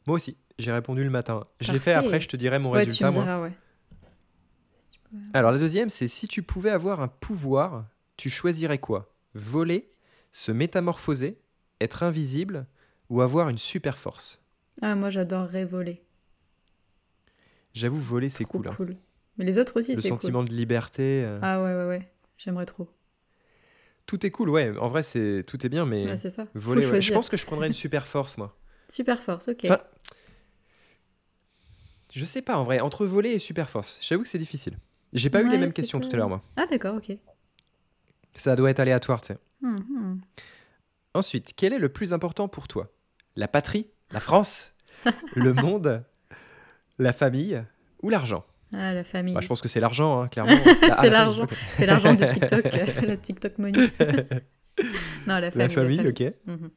[0.06, 1.46] Moi aussi, j'ai répondu le matin.
[1.60, 3.22] Je l'ai fait après, je te dirai mon ouais, tu résultat me moi.
[3.24, 3.52] diras, ouais.
[4.72, 7.86] Si tu pouvais- Alors la deuxième, c'est si tu pouvais avoir un pouvoir,
[8.16, 9.14] tu choisirais quoi?
[9.34, 9.90] Voler,
[10.32, 11.38] se métamorphoser,
[11.80, 12.66] être invisible
[13.08, 14.40] ou avoir une super force?
[14.82, 16.02] Ah, moi, j'adorerais voler.
[17.74, 18.68] J'avoue, voler, c'est Trop cool.
[18.68, 18.94] hein.
[19.38, 20.48] Mais les autres aussi, Le c'est sentiment cool.
[20.48, 22.12] de liberté, euh, Ah, ouais, ouais, ouais.
[22.36, 22.88] J'aimerais trop.
[24.06, 24.76] tout est cool, ouais.
[24.78, 26.46] En vrai, c'est tout est bien, mais Ouais, c'est ça.
[26.46, 27.00] Faut voler, ouais.
[27.00, 28.56] je pense que je prendrais une super force, moi.
[28.90, 29.64] Super force, ok.
[29.64, 29.80] Enfin,
[32.12, 34.76] Je sais pas, en vrai, entre voler et super force, j'avoue que c'est difficile.
[35.12, 36.42] J'ai pas eu les mêmes questions pas- tout à l'heure, moi.
[36.56, 37.16] Ah, d'accord, ok.
[38.36, 39.38] Ça doit être aléatoire, tu sais.
[39.62, 40.20] Hmm, hmm.
[41.14, 42.90] Ensuite, quel est le plus important pour toi?
[43.36, 44.72] La patrie La France
[45.36, 46.04] le monde,
[46.98, 47.62] la famille
[48.02, 48.44] ou l'argent?
[48.72, 49.34] Ah, la famille.
[49.34, 50.52] Bah, Je pense que c'est l'argent, hein, clairement.
[50.80, 51.46] C'est Ah, la l'argent.
[51.74, 52.64] C'est l'argent de TikTok,
[53.02, 53.90] la TikTok money.
[55.26, 55.56] non, la famille.
[55.56, 56.34] La famille, ok.
[56.46, 56.70] Mhm,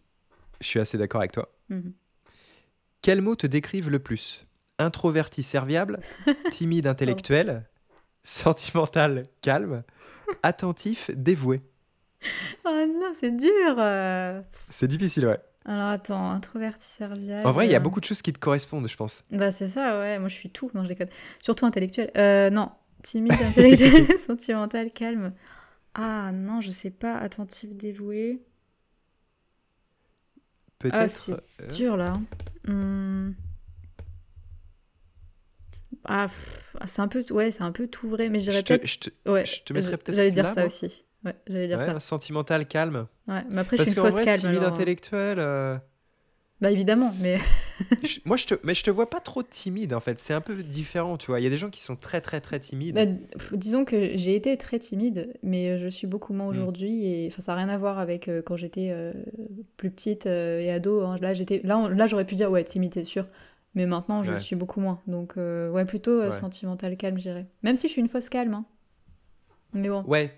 [0.62, 1.52] Je suis assez d'accord avec toi.
[1.70, 1.94] mhm.
[3.04, 4.48] Quels mots te décrivent le plus?
[4.80, 6.00] Introverti serviable,
[6.52, 7.66] timide intellectuel,
[8.24, 9.84] sentimental calme,
[10.42, 11.62] attentif dévoué?
[12.66, 13.76] Oh non, c'est dur.
[13.78, 14.42] euh.
[14.72, 15.38] C'est difficile, ouais.
[15.66, 17.46] Alors attends, introverti serviable.
[17.46, 19.24] En vrai, il y a euh, beaucoup de choses qui te correspondent, je pense.
[19.32, 20.18] Bah c'est ça, ouais.
[20.20, 20.72] Moi je suis tout.
[20.74, 21.10] Non, je déconne.
[21.42, 22.10] Surtout intellectuel.
[22.18, 25.34] Euh, non, timide, intellectuel, sentimental, calme.
[25.94, 27.18] Ah non, je sais pas.
[27.18, 28.42] Attentif, dévoué.
[30.80, 31.10] Peut-être.
[31.12, 32.14] c'est euh, Dur là.
[32.68, 33.32] Hmm.
[36.06, 36.28] Ah,
[36.86, 38.86] c'est un peu, ouais, c'est un peu tout vrai, mais je je dirais peut-être.
[38.86, 40.68] je te- Ouais, je te mettrais je- peut-être J'allais dire là, ça moi.
[40.68, 41.06] aussi.
[41.24, 42.00] Ouais, j'allais dire ouais, ça.
[42.00, 43.08] sentimental calme.
[43.28, 44.40] Ouais, mais après je Parce suis une fausse vrai, calme.
[44.42, 44.74] timide alors.
[44.74, 45.40] intellectuel.
[45.40, 45.78] euh,
[46.64, 47.38] Bah évidemment, mais
[48.04, 50.18] je- moi, je te, mais je te vois pas trop timide en fait.
[50.18, 51.40] C'est un peu différent, tu vois.
[51.42, 52.96] Il y a des gens qui sont très, très, très timides.
[52.96, 53.06] Bah,
[53.52, 56.38] disons que j'ai été très timide, mais je suis beaucoup Mm.
[56.38, 59.12] moins aujourd'hui et enfin ça n'a rien à voir avec euh, quand j'étais euh,
[59.78, 61.02] plus petite euh, et ado.
[61.06, 61.18] hein.
[61.22, 63.26] Là j'étais, là, on- là j'aurais pu dire ouais timide c'est sûr,
[63.76, 64.36] mais maintenant je Ouais.
[64.38, 65.02] le suis beaucoup moins.
[65.06, 66.32] Donc ouais plutôt Ouais.
[66.32, 67.42] sentimental calme je dirais.
[67.64, 68.54] Même si je suis une fausse calme.
[68.54, 68.66] hein.
[69.74, 70.32] Mais bon, Ouais.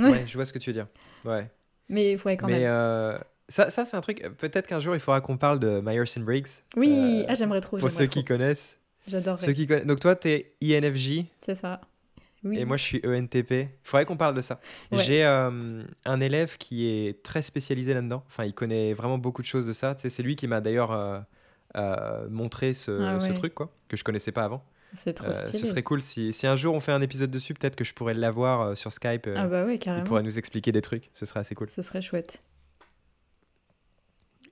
[0.00, 0.10] Ouais.
[0.10, 0.88] ouais, je vois ce que tu veux dire.
[1.24, 1.48] Ouais.
[1.88, 3.18] mais ouais quand mais même.
[3.50, 4.22] Euh, ça, ça c'est un truc.
[4.38, 6.46] Peut-être qu'un jour, il faudra qu'on parle de Myers-Briggs.
[6.76, 7.78] Oui, euh, ah j'aimerais trop.
[7.78, 8.78] Pour ceux qui connaissent.
[9.06, 9.44] J'adorerais.
[9.44, 9.86] Ceux qui connaissent.
[9.86, 11.80] Donc toi, t'es INFJ C'est ça.
[12.42, 12.58] Oui.
[12.58, 13.50] et moi, je suis ENTP.
[13.52, 14.60] Il faudrait qu'on parle de ça.
[14.92, 15.02] Ouais.
[15.02, 18.22] J'ai euh, un élève qui est très spécialisé là-dedans.
[18.26, 19.94] Enfin, il connaît vraiment beaucoup de choses de ça.
[19.94, 21.18] Tu sais, c'est lui qui m'a d'ailleurs euh,
[21.76, 24.62] euh, montré ce, Ah ce truc, quoi, que je connaissais pas avant.
[24.94, 25.58] c'est trop Euh, stylé.
[25.60, 27.94] ce serait cool si, si un jour on fait un épisode dessus, peut-être que je
[27.94, 29.26] pourrais l'avoir euh, sur Skype.
[29.26, 30.04] euh, Ah bah il carrément.
[30.04, 31.10] pourrait nous expliquer des trucs.
[31.14, 31.68] Ce serait assez cool.
[31.70, 32.40] Ce serait chouette.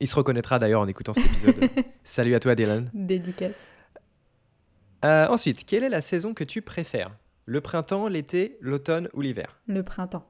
[0.01, 1.71] Il se reconnaîtra d'ailleurs en écoutant cet épisode.
[2.05, 2.91] Salut à toi, Dylan.
[2.93, 3.77] Dédicace.
[5.05, 7.17] Euh, ensuite, quelle est la saison que tu préfères?
[7.45, 9.61] Le printemps, l'été, l'automne ou l'hiver?
[9.67, 10.25] Le printemps.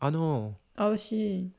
[0.00, 1.52] Ah non, Ah aussi.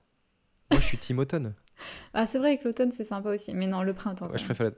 [0.71, 1.53] moi je suis team automne.
[2.13, 4.27] Ah c'est vrai que l'automne c'est sympa aussi, mais non le printemps.
[4.29, 4.71] Ouais, je préfère.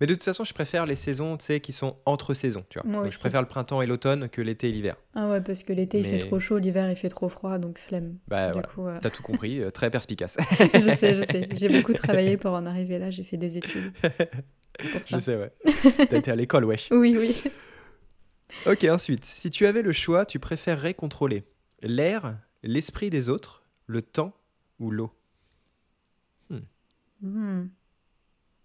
[0.00, 2.64] Mais de toute façon, je préfère les saisons tu sais, qui sont entre saisons.
[2.68, 2.88] Tu vois.
[2.88, 3.20] Moi Donc, je aussi.
[3.20, 4.96] préfère le printemps et l'automne que l'été et l'hiver.
[5.14, 7.78] Ah ouais, parce que l'été il fait trop chaud, l'hiver il fait trop froid, donc
[7.78, 8.18] flemme.
[8.28, 10.36] Bah du voilà, coup, euh, t'as tout compris, euh, très perspicace.
[10.74, 11.48] je sais, je sais.
[11.52, 13.92] J'ai beaucoup travaillé pour en arriver là, j'ai fait des études.
[14.80, 15.18] C'est pour ça.
[15.18, 15.52] je sais, ouais.
[16.08, 16.88] T'as été à l'école, wesh.
[16.92, 17.42] Oui, oui.
[18.66, 21.44] Ok, ensuite, si tu avais le choix, tu préférerais contrôler
[21.82, 24.32] l'air, l'esprit des autres, le temps
[24.78, 25.10] ou l'eau?
[27.20, 27.66] Hmm.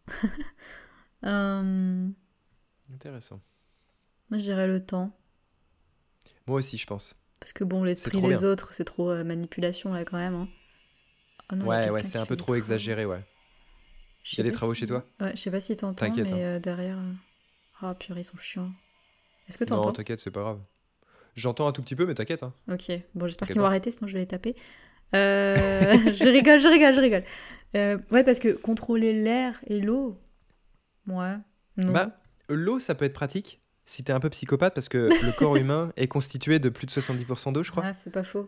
[1.26, 2.10] Euh,
[2.94, 3.40] Intéressant.
[4.32, 5.12] je dirais le temps.
[6.48, 7.16] Moi aussi, je pense.
[7.40, 8.44] Parce que bon, l'esprit des bien.
[8.44, 10.36] autres, c'est trop euh, manipulation là quand même.
[10.36, 10.48] hein.
[11.56, 13.24] Non, ouais, ouais, c'est un peu trop exagéré, ouais.
[14.34, 15.06] Il y a des travaux si- chez toi?
[15.22, 16.38] Ouais, je sais pas si t'entends, mais hein.
[16.38, 17.00] euh, derrière.
[17.82, 18.72] Ah purée, ils sont chiants.
[19.48, 20.60] Est-ce que Non, t'entends t'inquiète, c'est pas grave.
[21.36, 22.44] J'entends un tout petit peu, mais t'inquiète.
[22.44, 22.54] Hein.
[22.70, 24.54] Ok, bon, j'espère qu'ils vont arrêter, sinon je vais les taper.
[25.16, 27.24] Euh, je rigole, je rigole, je rigole.
[27.76, 30.16] Euh, ouais, parce que contrôler l'air et l'eau,
[31.08, 31.36] ouais,
[31.78, 31.92] non.
[31.92, 32.20] Bah,
[32.50, 35.92] l'eau, ça peut être pratique si t'es un peu psychopathe parce que le corps humain
[35.98, 37.84] est constitué de plus de 70% d'eau, je crois.
[37.86, 38.44] Ah, c'est pas faux.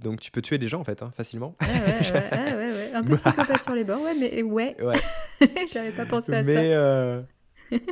[0.00, 1.54] Donc tu peux tuer des gens en fait, hein, facilement.
[1.62, 2.90] Ouais, ouais, ouais, ouais, ouais, ouais.
[2.92, 5.00] Un peu psychopathe sur les bords, ouais, mais ouais, Ouais.
[5.72, 6.50] j'avais pas pensé à ça.
[6.50, 7.22] euh,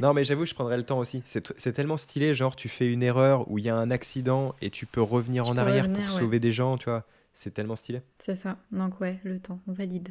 [0.02, 1.22] non, mais j'avoue, je prendrais le temps aussi.
[1.24, 4.68] C'est tellement stylé, genre tu fais une erreur ou il y a un accident et
[4.70, 7.06] tu peux revenir Tu en peux arrière revenir, pour sauver des gens, tu vois.
[7.32, 8.02] C'est tellement stylé.
[8.18, 8.58] C'est ça.
[8.72, 10.10] Donc, ouais, le temps, on valide.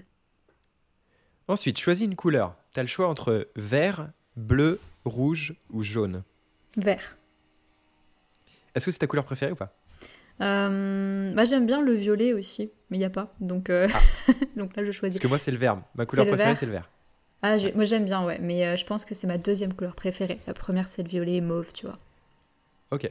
[1.50, 2.56] Ensuite, choisis une couleur.
[2.74, 6.22] T'as le choix entre vert, bleu, rouge ou jaune.
[6.78, 7.18] Vert.
[8.76, 9.74] Est-ce que c'est ta couleur préférée ou pas?
[10.42, 13.34] Euh, bah, j'aime bien le violet aussi, mais il n'y a pas.
[13.40, 13.88] Donc, euh,
[14.58, 15.20] donc là, je Parce choisis.
[15.20, 15.82] que moi, c'est le vert.
[15.96, 16.88] Ma couleur le préférée, c'est le vert.
[17.42, 20.40] Ah, moi j'aime bien, ouais, mais euh, je pense que c'est ma deuxième couleur préférée.
[20.46, 21.98] La première, c'est le violet et mauve, tu vois.
[22.92, 23.10] Ok.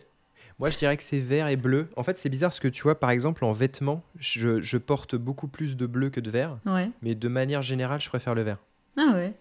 [0.58, 1.88] Moi, je dirais que c'est vert et bleu.
[1.96, 5.14] En fait, c'est bizarre parce que tu vois, par exemple, en vêtements, je, je porte
[5.14, 6.58] beaucoup plus de bleu que de vert.
[6.66, 6.90] Ouais.
[7.02, 8.58] Mais de manière générale, je préfère le vert.
[8.96, 9.34] Ah ouais.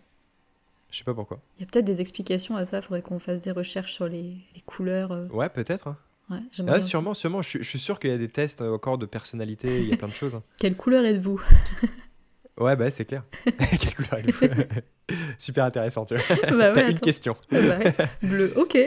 [0.92, 1.40] Je sais pas pourquoi.
[1.58, 4.38] Il y a peut-être des explications à ça, faudrait qu'on fasse des recherches sur les,
[4.56, 5.12] les couleurs.
[5.12, 5.28] euh.
[5.30, 5.88] Ouais, peut-être.
[5.88, 5.98] hein.
[6.30, 7.42] Ouais, j'aimerais Ah, bien sûrement, sûrement.
[7.42, 9.80] Je, suis- je suis sûr qu'il y a des tests euh, encore de personnalité.
[9.82, 10.36] Il y a plein de choses.
[10.36, 10.44] hein.
[10.60, 11.42] Quelle couleur êtes-vous?
[12.60, 13.24] Ouais, bah, c'est clair.
[13.46, 14.48] Quelle couleur êtes-vous?
[15.38, 16.36] Super intéressant, tu vois.
[16.36, 17.00] Bah T'as ouais, une attends.
[17.00, 17.36] question.
[17.52, 17.94] Ah bah ouais.
[18.22, 18.78] Bleu, ok.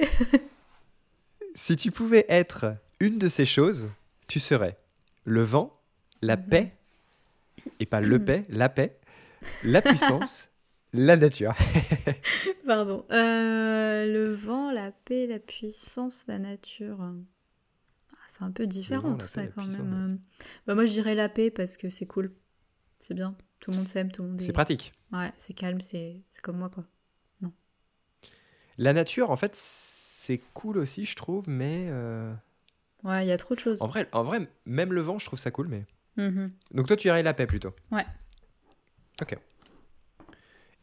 [1.62, 3.90] Si tu pouvais être une de ces choses,
[4.28, 4.78] tu serais
[5.24, 5.78] le vent,
[6.22, 6.48] la Mhm.
[6.48, 6.72] paix,
[7.80, 8.98] et pas le paix, la paix,
[9.64, 9.82] la
[10.22, 10.48] puissance,
[10.94, 11.52] la nature.
[12.66, 13.04] Pardon.
[13.11, 16.98] Euh, le vent, la paix, la puissance, la nature.
[17.02, 20.18] Ah, c'est un peu différent vent, tout ça quand même.
[20.66, 22.32] Bah, moi je dirais la paix parce que c'est cool.
[22.96, 23.36] C'est bien.
[23.61, 24.44] Tout le monde s'aime, tout le monde est.
[24.46, 24.94] C'est pratique.
[25.12, 26.84] Ouais, c'est calme, c'est comme moi, quoi.
[28.78, 29.54] La nature, en fait,
[30.30, 32.32] c'est cool aussi, je trouve, mais euh,
[33.02, 33.82] Ouais, il y a trop de choses.
[33.82, 35.84] en vrai, en vrai, même le vent, je trouve ça cool, mais.
[36.16, 36.52] Mhm.
[36.72, 37.74] Donc toi, tu irais la paix plutôt?
[37.90, 38.06] Ouais.
[39.20, 39.36] Ok.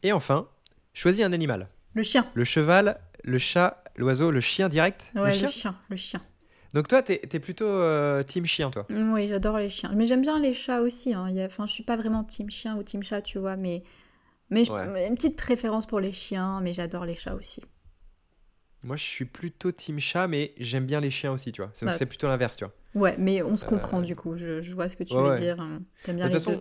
[0.02, 0.48] Et enfin,
[0.92, 1.68] choisis un animal.
[1.94, 2.26] Le chien.
[2.34, 5.10] Le cheval, le chat, l'oiseau, le chien direct?
[5.14, 5.74] Ouais, le chien?
[5.88, 6.20] le chien.
[6.74, 8.84] Donc toi, t'es es plutôt euh, team chien, toi?
[8.90, 9.90] Mm, Oui, j'adore les chiens.
[9.94, 11.14] Mais j'aime bien les chats aussi.
[11.14, 11.26] Hein.
[11.30, 13.56] Il y a- Enfin, je suis pas vraiment team chien ou team chat, tu vois,
[13.56, 13.82] mais,
[14.50, 15.08] mais je- Ouais.
[15.08, 17.62] une petite préférence pour les chiens, mais j'adore les chats aussi.
[18.84, 21.70] Moi, je suis plutôt team chat, mais j'aime bien les chiens aussi, tu vois.
[21.74, 21.92] C'est Ouais.
[21.92, 22.74] c'est plutôt l'inverse, tu vois.
[22.94, 24.36] Ouais, mais on se comprend du coup.
[24.36, 25.40] Je, je vois ce que tu Euh, ouais, veux ouais.
[25.40, 25.60] dire.
[25.60, 25.82] hein.
[26.04, 26.60] T'aimes bien De les toute façon,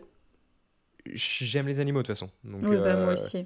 [1.13, 2.30] j'aime les animaux, de toute façon.
[2.43, 3.45] Donc, Oui, bah, moi euh, aussi.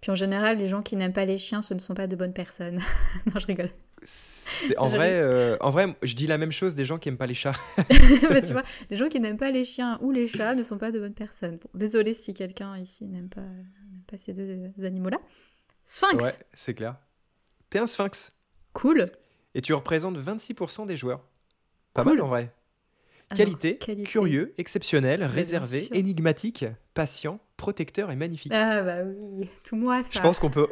[0.00, 2.16] Puis en général, les gens qui n'aiment pas les chiens, ce ne sont pas de
[2.16, 2.78] bonnes personnes.
[3.26, 3.70] non, je rigole.
[4.76, 7.26] En vrai, euh, en vrai, je dis la même chose des gens qui aiment pas
[7.26, 7.54] les chats.
[8.30, 10.78] Bah, tu vois, les gens qui n'aiment pas les chiens ou les chats ne sont
[10.78, 11.56] pas de bonnes personnes.
[11.56, 13.42] Bon, désolé si quelqu'un ici n'aime pas,
[14.06, 15.18] pas ces deux animaux-là.
[15.84, 16.96] Sphinx Ouais, c'est clair.
[17.72, 18.32] T'es un sphinx.
[18.74, 19.06] Cool
[19.54, 21.24] Et tu représentes 26% des joueurs.
[21.94, 22.12] Pas Cool.
[22.16, 22.52] mal en vrai.
[23.30, 28.52] Alors, Qualité, curieux, exceptionnel, réservé, énigmatique, patient, protecteur et magnifique.
[28.54, 30.10] Ah bah oui, tout moi ça.
[30.12, 30.66] Je pense qu'on peut,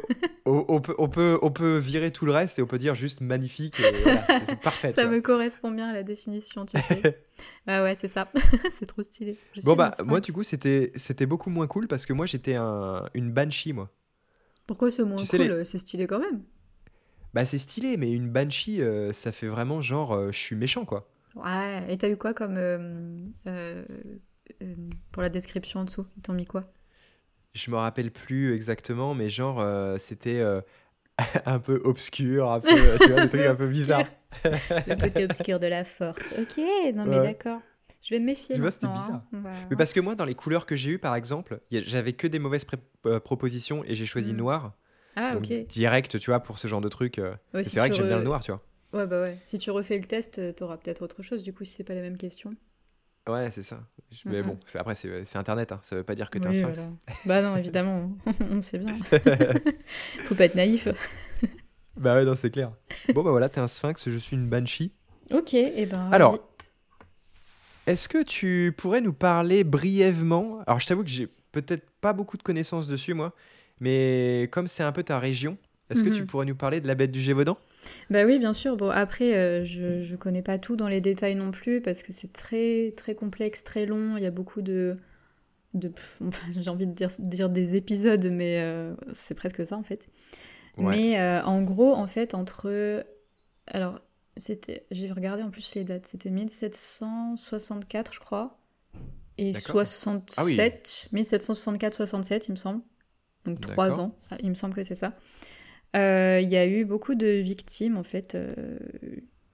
[0.45, 2.93] on, on peut, on peut, on peut virer tout le reste et on peut dire
[2.93, 3.79] juste magnifique.
[3.79, 4.91] Et voilà, c'est- c'est parfait.
[4.91, 7.23] ça me correspond bien à la définition, tu sais.
[7.65, 8.29] ah ouais, c'est ça.
[8.69, 9.37] c'est trop stylé.
[9.55, 12.53] Je Bon bah moi du coup c'était c'était beaucoup moins cool parce que moi j'étais
[12.53, 13.89] un, une banshee moi.
[14.67, 16.43] Pourquoi c'est moins tu cool les- C'est stylé quand même.
[17.33, 20.85] Bah c'est stylé mais une banshee euh, ça fait vraiment genre euh, je suis méchant
[20.85, 21.07] quoi.
[21.35, 22.57] Ouais, et t'as eu quoi comme...
[22.57, 23.85] euh,
[25.11, 26.61] pour la description en dessous, ils t'ont mis quoi?
[27.53, 29.65] Je me rappelle plus exactement mais genre
[29.99, 30.41] c'était
[31.45, 34.07] un peu obscur, un peu tu vois des trucs un peu bizarres.
[34.87, 36.33] Le côté obscur de la force.
[36.37, 36.57] Ok,
[36.95, 37.23] non mais Ouais.
[37.23, 37.61] d'accord.
[38.01, 39.21] Je vais me méfier Tu vois, c'était bizarre.
[39.33, 39.43] hein.
[39.69, 42.39] Mais parce que moi dans les couleurs que j'ai eues par exemple, j'avais que des
[42.39, 42.65] mauvaises
[43.23, 44.37] propositions et j'ai choisi Mm.
[44.37, 44.73] noir.
[45.15, 45.67] Ah Donc, ok.
[45.67, 47.19] direct tu vois pour ce genre de truc.
[47.19, 48.61] euh, Ouais, et si c'est vrai que j'aime bien le noir tu vois.
[48.93, 49.37] Ouais, bah ouais.
[49.45, 51.93] Si tu refais le test, euh, t'auras peut-être autre chose, du coup, si c'est pas
[51.93, 52.55] la même question.
[53.27, 53.79] Ouais c'est ça.
[54.25, 56.79] Mais bon après c'est internet hein, ça veut pas dire que t'es un Oui, sphinx.
[56.79, 56.91] voilà.
[57.25, 58.09] Bah non, évidemment,
[58.49, 58.93] on sait bien.
[60.23, 60.87] Faut pas être naïf.
[61.97, 62.71] Bah ouais non c'est clair.
[63.13, 64.91] Bon bah voilà t'es un sphinx je suis une banshee.
[65.31, 66.09] Ok, et ben.
[66.11, 66.39] Alors.
[67.87, 70.59] Est-ce que tu pourrais nous parler brièvement?
[70.67, 73.33] Alors, je t'avoue que j'ai peut-être pas beaucoup de connaissances dessus, moi,
[73.81, 75.57] mais comme c'est un peu ta région,
[75.89, 76.27] est-ce que tu Mhm.
[76.27, 77.57] pourrais nous parler de la bête du Gévaudan?
[78.09, 78.77] Bah oui, bien sûr.
[78.77, 82.11] Bon, après, euh, je, je connais pas tout dans les détails non plus parce que
[82.13, 84.17] c'est très, très complexe, très long.
[84.17, 84.93] Il y a beaucoup de.
[85.73, 85.91] de
[86.27, 90.07] enfin, J'ai envie de dire, dire des épisodes, mais euh, c'est presque ça en fait.
[90.77, 90.97] Ouais.
[90.97, 93.05] Mais euh, en gros, en fait, entre.
[93.67, 93.99] Alors,
[94.37, 94.85] c'était.
[94.91, 96.07] J'ai regardé en plus les dates.
[96.07, 98.59] C'était 1764, je crois.
[99.37, 99.87] Et D'accord.
[99.87, 101.09] 67.
[101.13, 102.81] 1764-67, il me semble.
[103.45, 104.15] Donc trois ans.
[104.29, 105.13] Ah, Il me semble que c'est ça.
[105.95, 108.35] Euh, Il y a eu beaucoup de victimes, en fait.
[108.35, 108.55] euh,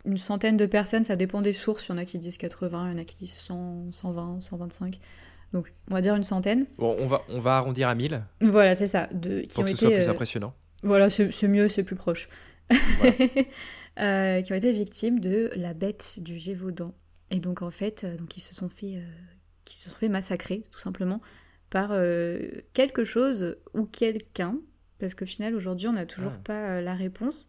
[0.05, 1.87] une centaine de personnes, ça dépend des sources.
[1.87, 4.41] Il y en a qui disent 80, il y en a qui disent 100, 120,
[4.41, 4.99] 125.
[5.53, 6.65] Donc, on va dire une centaine.
[6.77, 9.07] Bon, on va, on va arrondir à 1000 Voilà, c'est ça.
[9.07, 10.53] De, qui pour ont que ce soit plus euh, impressionnant.
[10.83, 12.27] voilà, c'est mieux, c'est plus proche.
[12.69, 13.13] Voilà.
[14.43, 16.93] Qui ont été victimes de la bête du Gévaudan.
[17.31, 19.01] Et donc en fait, donc ils se sont fait,
[19.65, 21.19] qui se sont fait massacrer tout simplement
[21.69, 22.39] par euh,
[22.73, 24.57] quelque chose ou quelqu'un,
[24.99, 26.41] parce qu'au final aujourd'hui on n'a toujours Ah.
[26.43, 27.47] pas euh, la réponse.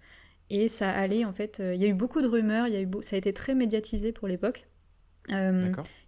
[0.51, 2.77] Et ça allait en fait, euh, il y a eu beaucoup de rumeurs, il y
[2.77, 4.65] a eu ça a été très médiatisé pour l'époque.
[5.31, 5.35] Il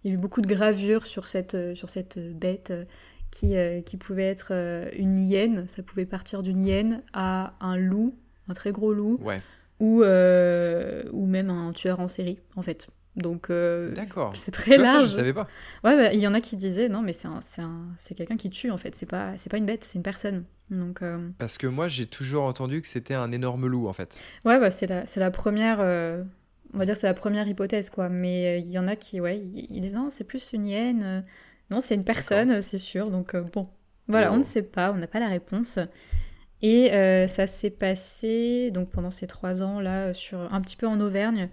[0.03, 2.73] y a eu beaucoup de gravures sur cette, sur cette bête
[3.29, 3.53] qui,
[3.85, 4.51] qui pouvait être
[4.97, 5.67] une hyène.
[5.67, 8.07] Ça pouvait partir d'une hyène à un loup,
[8.47, 9.39] un très gros loup, Ouais,
[9.79, 12.87] ou, euh, ou même un tueur en série, en fait.
[13.17, 14.33] Donc, euh, d'accord.
[14.35, 15.05] c'est très vois, ça, large.
[15.09, 15.47] je savais pas.
[15.83, 18.15] Ouais, bah, il y en a qui disaient non, mais c'est un- c'est un- c'est
[18.15, 18.95] quelqu'un qui tue, en fait.
[18.95, 20.43] C'est pas, c'est pas une bête, c'est une personne.
[20.69, 24.17] Donc, euh, Parce que moi, j'ai toujours entendu que c'était un énorme loup, en fait.
[24.45, 26.23] Ouais, bah, c'est la, c'est la première, euh,
[26.73, 28.07] on va dire c'est la première hypothèse, quoi.
[28.07, 31.25] Mais il y en a qui, ouais, ils disent non, c'est plus une hyène.
[31.69, 33.09] Non, c'est une personne, c'est sûr.
[33.09, 33.67] Donc, bon,
[34.07, 34.35] voilà, Wow.
[34.35, 35.79] on ne sait pas, on n'a pas la réponse.
[36.61, 36.91] Et
[37.27, 41.49] ça s'est passé, donc pendant ces trois ans, là, sur, un petit peu en Auvergne,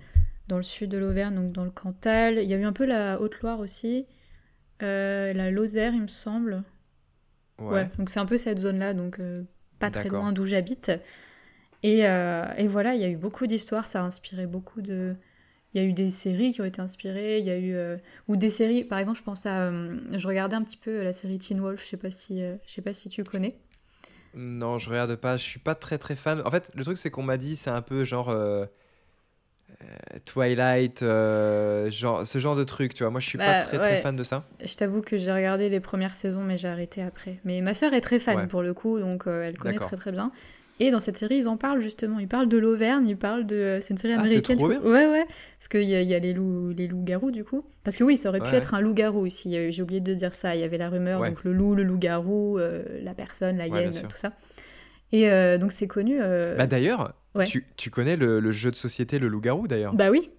[0.49, 2.39] dans le sud de l'Auvergne, donc dans le Cantal.
[2.39, 4.07] Il y a eu un peu la Haute-Loire aussi,
[4.83, 6.63] euh, la Lozère, il me semble.
[7.59, 7.73] Ouais.
[7.73, 9.43] Ouais, donc c'est un peu cette zone-là, donc euh,
[9.79, 10.91] pas très loin d'où j'habite.
[11.83, 15.13] Et, euh, et voilà, il y a eu beaucoup d'histoires, ça a inspiré beaucoup de...
[15.75, 17.77] Il y a eu des séries qui ont été inspirées, il y a eu...
[18.27, 19.71] Ou des séries, par exemple, je pense à...
[19.71, 22.83] je regardais un petit peu la série Teen Wolf, je sais pas si, je sais
[22.83, 23.59] pas si tu connais.
[24.35, 25.37] Non, je regarde pas.
[25.37, 26.43] Je suis pas très très fan.
[26.45, 28.35] En fait, le truc, c'est qu'on m'a dit, c'est un peu genre.
[29.83, 33.11] Euh, Twilight, euh, genre, ce genre de truc, tu vois.
[33.11, 34.01] Moi, je suis Bah, pas très, très ouais.
[34.01, 34.45] fan de ça.
[34.65, 37.39] Je t'avoue que j'ai regardé les premières saisons, mais j'ai arrêté après.
[37.45, 38.47] Mais ma sœur est très fan Ouais.
[38.47, 40.31] pour le coup, donc euh, elle connaît très très bien.
[40.81, 42.21] Et dans cette série, ils en parlent justement.
[42.21, 43.79] Ils parlent de l'Auvergne, ils parlent de.
[43.81, 44.59] C'est une série Ah, c'est américaine.
[44.59, 44.83] trop du coup.
[44.83, 44.93] bien.
[44.93, 45.27] Ouais, ouais.
[45.59, 47.61] Parce qu'il y y a les loups, les loups-garous du coup.
[47.83, 50.55] Parce que oui, ça aurait pu être un loup-garou euh, J'ai oublié de dire ça.
[50.55, 53.91] Il y avait la rumeur, donc le loup, le loup-garou, euh, la personne, la hyène,
[53.93, 54.29] tout ça.
[55.11, 56.19] Et donc c'est connu.
[56.21, 57.47] Bah d'ailleurs, Ouais.
[57.47, 59.95] tu, tu connais le, le jeu de société Le Loup-Garou d'ailleurs?
[59.95, 60.29] Bah oui.
[60.29, 60.31] en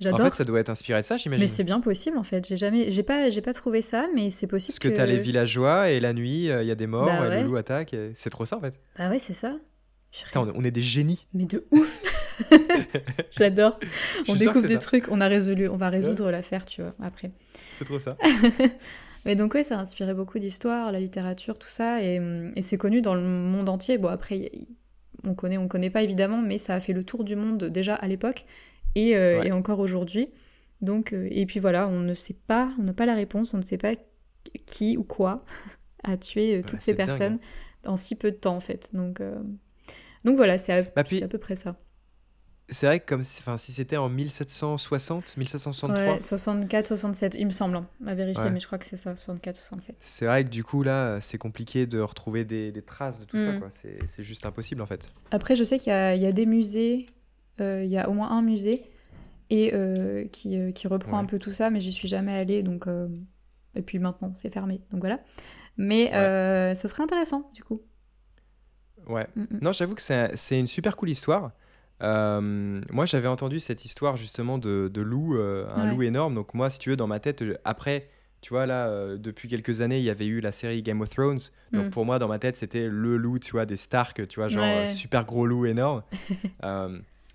[0.00, 0.28] J'adore.
[0.30, 1.42] fait, ça doit être inspiré de ça, j'imagine.
[1.44, 2.46] mais c'est bien possible en fait.
[2.48, 5.18] J'ai jamais, j'ai pas, j'ai pas trouvé ça, mais c'est possible Parce que t'as les
[5.18, 7.42] villageois et la nuit, euh, il y a des morts, Bah et ouais.
[7.42, 7.94] le loup attaque.
[7.94, 8.80] et C'est trop ça en fait.
[8.98, 9.52] Bah ouais, c'est ça.
[10.24, 11.26] Putain, on, est des génies.
[11.32, 12.02] Mais de ouf
[13.30, 13.78] J'adore.
[14.28, 14.78] On que découvre des ça.
[14.80, 17.30] trucs, on a résolu, on va résoudre l'affaire, tu vois, après.
[17.78, 18.16] C'est trop ça.
[19.24, 22.60] Mais donc ouais, ça a inspiré beaucoup d'histoires, la littérature, tout ça, et, hum, et
[22.62, 23.96] c'est connu dans le monde entier.
[23.96, 24.68] Bon après, y-
[25.26, 27.94] on connaît, on connaît pas évidemment, mais ça a fait le tour du monde déjà
[27.94, 28.44] à l'époque
[28.94, 29.48] et, euh, Ouais.
[29.48, 30.28] et encore aujourd'hui.
[30.80, 33.58] Donc euh, et puis voilà, on ne sait pas, on n'a pas la réponse, on
[33.58, 33.94] ne sait pas
[34.66, 35.38] qui ou quoi
[36.04, 37.38] a tué euh, toutes Ouais, ces dingue, personnes
[37.86, 38.90] en si peu de temps en fait.
[38.94, 39.20] Donc
[40.24, 41.76] donc voilà, c'est à, Bah, puis- c'est à peu près ça.
[42.72, 47.46] C'est vrai que comme si, enfin, si c'était en 1760, 1763, Ouais, 64, 67, il
[47.46, 48.50] me semble, hein, à vérifier, Ouais.
[48.50, 49.96] mais je crois que c'est ça, 64, 67.
[49.98, 53.36] c'est vrai que du coup là, c'est compliqué de retrouver des, des traces de tout
[53.36, 53.52] ça.
[53.52, 53.60] Mm.
[53.60, 53.68] quoi.
[54.16, 55.08] C'est juste impossible en fait.
[55.30, 57.06] Après, je sais qu'il y a, il y a des musées,
[57.60, 58.84] euh, il y a au moins un musée
[59.50, 61.22] et euh, qui, euh, qui reprend Ouais.
[61.22, 62.86] un peu tout ça, mais j'y suis jamais allée, donc
[63.74, 65.18] et puis maintenant c'est fermé, donc voilà.
[65.76, 66.10] Mais
[66.74, 67.78] ça serait intéressant du coup.
[69.08, 69.26] Ouais.
[69.34, 69.58] Mm, mm.
[69.62, 71.50] Non, j'avoue que c'est c'est une super cool histoire.
[72.02, 75.90] Euh, moi, j'avais entendu cette histoire justement de, de loup, euh, un Ouais.
[75.90, 76.34] loup énorme.
[76.34, 78.08] Donc moi, si tu veux, dans ma tête, après,
[78.40, 81.10] tu vois, là, euh, depuis quelques années, il y avait eu la série Game of
[81.10, 81.38] Thrones.
[81.72, 81.90] Donc Mm.
[81.90, 84.80] pour moi, dans ma tête, c'était le loup, tu vois, des Stark, tu vois, genre
[84.80, 84.86] Ouais.
[84.88, 86.02] super gros loup énorme.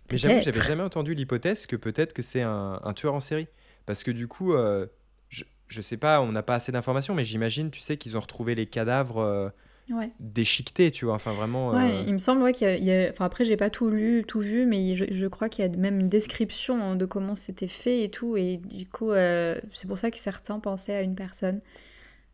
[0.10, 3.48] Mais j'avoue j'avais jamais entendu l'hypothèse que peut-être que c'est un, un tueur en série.
[3.86, 4.54] Parce que du coup,
[5.30, 8.22] je, je sais pas, on n'a pas assez d'informations, mais j'imagine, tu sais, qu'ils ont
[8.22, 9.52] retrouvé les cadavres
[9.90, 10.12] Ouais.
[10.20, 11.72] déchiquetés, tu vois, enfin vraiment...
[11.72, 13.58] Ouais, euh, il me semble ouais, qu'il y a, il y a- Enfin, après, j'ai
[13.58, 16.82] pas tout lu, tout vu, mais je, je crois qu'il y a même une description
[16.82, 18.38] hein, de comment c'était fait et tout.
[18.38, 21.60] Et du coup, euh, c'est pour ça que certains pensaient à une personne.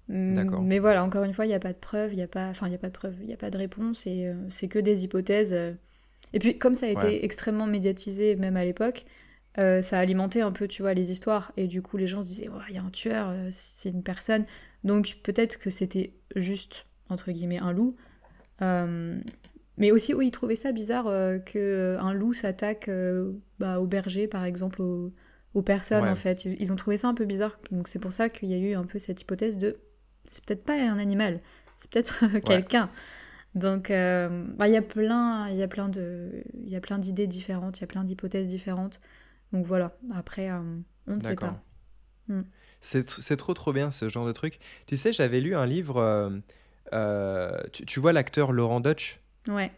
[0.09, 0.61] Hum, D'accord.
[0.61, 2.47] Mais voilà, encore une fois, il n'y a pas de preuve, il n'y a pas,
[2.49, 4.35] enfin, il y a pas de preuve, il n'y a pas de réponse et euh,
[4.49, 5.55] c'est que des hypothèses.
[6.33, 7.25] Et puis, comme ça a été Ouais.
[7.25, 9.03] extrêmement médiatisé, même à l'époque,
[9.59, 11.51] euh, ça a alimenté un peu, tu vois, les histoires.
[11.57, 14.03] Et du coup, les gens se disaient, Ouais, il y a un tueur, c'est une
[14.03, 14.45] personne.
[14.83, 17.91] Donc, peut-être que c'était juste, entre guillemets, un loup.
[18.61, 19.19] Euh,
[19.77, 23.87] mais aussi, oui, ils trouvaient ça bizarre euh, que un loup s'attaque euh, bah, aux
[23.87, 25.11] bergers, par exemple, aux,
[25.53, 26.09] aux personnes, Ouais.
[26.09, 26.45] en fait.
[26.45, 27.57] Ils, ils ont trouvé ça un peu bizarre.
[27.71, 29.71] Donc, c'est pour ça qu'il y a eu un peu cette hypothèse de
[30.25, 31.41] c'est peut-être pas un animal,
[31.79, 32.89] c'est peut-être quelqu'un.
[33.55, 36.81] Donc, euh, bah, il y a plein, il y a plein de, il y a
[36.81, 38.99] plein d'idées différentes, il y a plein d'hypothèses différentes.
[39.51, 39.91] Donc voilà.
[40.13, 40.59] Après, euh,
[41.07, 41.51] on ne sait pas.
[42.29, 44.59] Tr- c'est trop trop bien ce genre de truc.
[44.87, 46.01] Tu sais, j'avais lu un livre.
[46.91, 49.19] Euh, tu, tu vois l'acteur Laurent Dutch?
[49.47, 49.71] Ouais.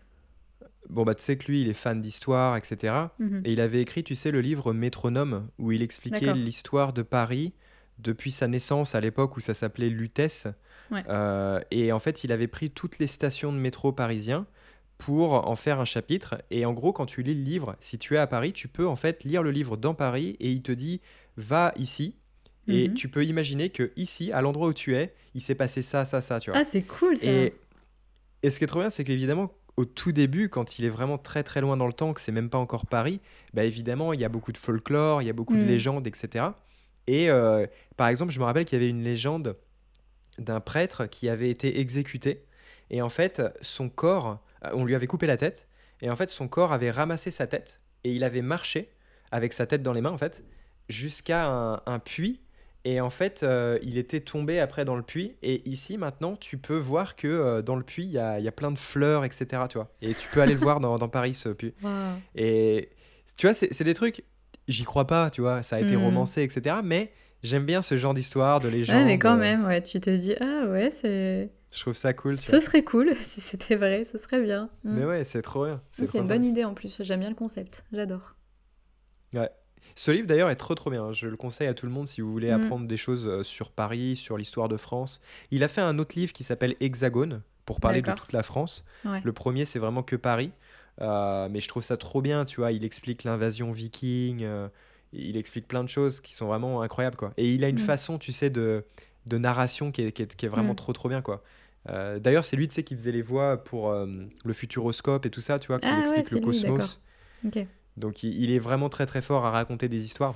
[0.90, 2.94] Bon, bah, tu sais que lui, il est fan d'histoire, etc.
[3.20, 3.42] Mhm.
[3.46, 7.54] Et il avait écrit, tu sais, le livre Métronome, où il expliquait l'histoire de Paris
[7.98, 10.48] depuis sa naissance à l'époque où ça s'appelait Lutèce.
[10.92, 11.04] Ouais.
[11.10, 14.46] Euh, et en fait, il avait pris toutes les stations de métro parisiens
[14.98, 16.42] pour en faire un chapitre.
[16.52, 18.88] Et en gros, quand tu lis le livre, si tu es à Paris, tu peux
[18.88, 21.02] en fait lire le livre dans Paris et il te dit
[21.38, 22.16] va ici.
[22.68, 22.94] Et Mhm.
[22.96, 26.22] tu peux imaginer que ici, à l'endroit où tu es, il s'est passé ça, ça,
[26.22, 26.60] ça, tu vois.
[26.60, 27.28] Ah, c'est cool ça.
[27.28, 27.54] Et,
[28.44, 31.18] et ce qui est trop bien, c'est qu'évidemment, au tout début, quand il est vraiment
[31.18, 33.20] très très loin dans le temps, que c'est même pas encore Paris,
[33.54, 35.68] bah évidemment, il y a beaucoup de folklore, il y a beaucoup de Mm.
[35.68, 36.46] légendes, etc.
[37.08, 39.58] Et euh, par exemple, je me rappelle qu'il y avait une légende
[40.40, 42.46] d'un prêtre qui avait été exécuté.
[42.90, 45.68] Et en fait, son corps, euh, on lui avait coupé la tête.
[46.02, 47.80] Et en fait, son corps avait ramassé sa tête.
[48.04, 48.90] Et il avait marché
[49.32, 50.44] avec sa tête dans les mains, en fait,
[50.90, 52.42] jusqu'à un, un puits.
[52.88, 55.36] Et en fait, euh, il était tombé après dans le puits.
[55.42, 58.48] Et ici, maintenant, tu peux voir que euh, dans le puits, il y a, y
[58.48, 59.64] a plein de fleurs, etc.
[59.68, 59.92] Tu vois.
[60.04, 61.74] Et tu peux aller le voir dans, dans Paris, ce puits.
[62.36, 62.90] Et
[63.38, 64.24] tu vois, c'est des trucs,
[64.68, 66.04] j'y crois pas, tu vois, ça a été Mm.
[66.04, 66.78] romancé, etc.
[66.84, 67.12] Mais
[67.42, 68.98] j'aime bien ce genre d'histoire, de légende.
[68.98, 71.50] Ouais, mais quand euh, même, ouais, tu te dis, ah ouais, c'est.
[71.72, 72.40] Je trouve ça cool.
[72.40, 74.70] Ce serait cool si c'était vrai, ce serait bien.
[74.84, 75.82] Mais ouais, c'est trop bien.
[75.92, 78.36] C'est une bonne idée en plus, j'aime bien le concept, j'adore.
[79.96, 81.12] Ce livre d'ailleurs est trop trop bien.
[81.14, 82.64] Je le conseille à tout le monde si vous voulez Mm.
[82.64, 85.22] apprendre des choses euh, sur Paris, sur l'histoire de France.
[85.52, 88.84] Il a fait un autre livre qui s'appelle Hexagone pour parler de toute la France.
[89.06, 89.22] Ouais.
[89.24, 90.52] Le premier, c'est vraiment que Paris.
[91.02, 92.72] Euh, mais je trouve ça trop bien, tu vois.
[92.72, 94.44] Il explique l'invasion viking.
[94.44, 94.68] euh,
[95.14, 97.32] il explique plein de choses qui sont vraiment incroyables, quoi.
[97.38, 97.80] Et il a une Mm.
[97.80, 98.84] façon, tu sais, de,
[99.28, 100.78] de narration qui est, qui est- qui est vraiment Mm.
[100.78, 101.42] trop trop bien, quoi.
[101.90, 105.40] Euh, D'ailleurs, c'est lui, tu sais, qui faisait les voix pour le Futuroscope et tout
[105.42, 107.02] ça, tu vois, qui Ah ouais, explique le lui, cosmos.
[107.98, 110.36] Donc il, il est vraiment très très fort à raconter des histoires.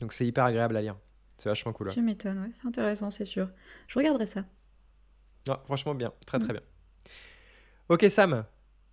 [0.00, 0.96] Donc c'est hyper agréable à lire.
[1.38, 1.88] C'est vachement cool.
[1.88, 1.94] ouais.
[1.94, 3.48] Tu m'étonnes, ouais, c'est intéressant, c'est sûr.
[3.86, 4.44] Je regarderai ça.
[5.46, 6.42] Non, franchement bien, très Mm.
[6.44, 6.62] très bien.
[7.88, 8.44] Ok Sam,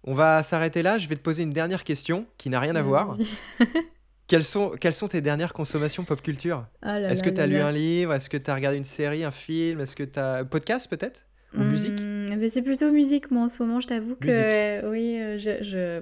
[0.03, 0.97] on va s'arrêter là.
[0.97, 3.17] Je vais te poser une dernière question qui n'a rien à voir.
[4.27, 6.65] Quelles sont, quelles sont tes dernières consommations pop culture?
[6.81, 7.67] Ah là Est-ce là que tu as là lu là.
[7.67, 8.11] un livre?
[8.11, 9.81] Est-ce que tu as regardé une série, un film?
[9.81, 10.43] Est-ce que tu as...
[10.43, 11.27] Podcast peut-être?
[11.53, 11.91] Ou musique?
[11.99, 13.79] Hmm, mais C'est plutôt musique, moi, en ce moment.
[13.79, 14.89] Je t'avoue que, Musique.
[14.91, 16.01] oui, euh, je, je,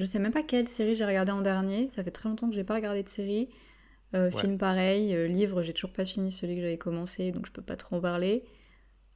[0.00, 1.88] je sais même pas quelle série j'ai regardé en dernier.
[1.88, 3.48] Ça fait très longtemps que j'ai pas regardé de série.
[4.14, 4.40] Euh, Ouais.
[4.40, 7.62] Film pareil, euh, livre, j'ai toujours pas fini celui que j'avais commencé, donc je peux
[7.62, 8.42] pas trop en parler.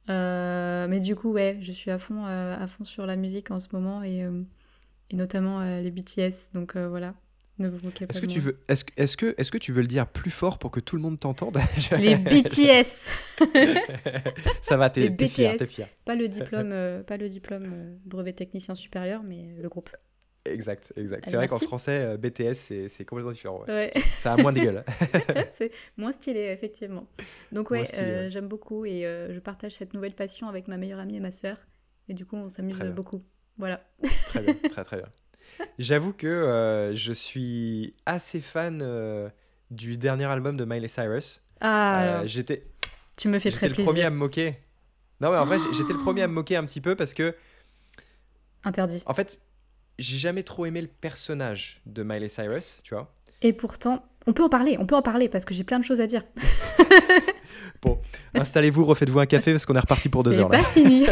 [0.09, 3.51] Euh, mais du coup, ouais, je suis à fond, euh, à fond sur la musique
[3.51, 4.19] en ce moment et,
[5.09, 6.53] et notamment les BTS.
[6.53, 7.13] Donc voilà,
[7.59, 9.71] ne vous moquez pas Est-ce que, tu veux, est-ce, que- est-ce, que, est-ce que tu
[9.73, 11.57] veux le dire plus fort pour que tout le monde t'entende?
[11.99, 13.09] Les BTS,
[14.61, 15.57] Ça va, t'es, Les t'es
[16.05, 19.89] pas le diplôme, pas le diplôme brevet technicien supérieur, mais le groupe.
[20.45, 21.25] Exact, exact.
[21.25, 23.63] C'est Allez, vrai qu'en français, euh, BTS, c'est, c'est complètement différent.
[23.67, 23.91] ouais.
[23.95, 24.01] Ouais.
[24.17, 24.83] Ça a moins de gueule.
[25.47, 27.03] c'est moins stylé, effectivement.
[27.51, 28.29] Donc ouais, euh, ouais.
[28.29, 31.31] j'aime beaucoup et euh, je partage cette nouvelle passion avec ma meilleure amie et ma
[31.31, 31.57] sœur.
[32.09, 33.23] Et du coup, on s'amuse beaucoup.
[33.57, 33.81] Voilà.
[34.27, 35.07] Très bien, très très bien.
[35.79, 39.31] J'avoue que euh, je suis assez fan
[39.71, 41.41] du dernier album de Miley Cyrus.
[41.61, 42.67] Ah, j'étais,
[43.17, 44.07] tu me fais j'étais très le premier plaisir.
[44.07, 44.57] à me moquer.
[45.21, 47.33] Non mais en vrai, j'étais le premier à me moquer un petit peu parce que,
[48.63, 49.01] Interdit.
[49.05, 49.39] en fait,
[49.99, 53.13] j'ai jamais trop aimé le personnage de Miley Cyrus, tu vois.
[53.41, 55.83] Et pourtant, on peut en parler, on peut en parler parce que j'ai plein de
[55.83, 56.23] choses à dire.
[58.33, 60.59] Installez-vous, refaites-vous un café parce qu'on est reparti pour deux C'est heures là.
[60.59, 61.05] pas fini.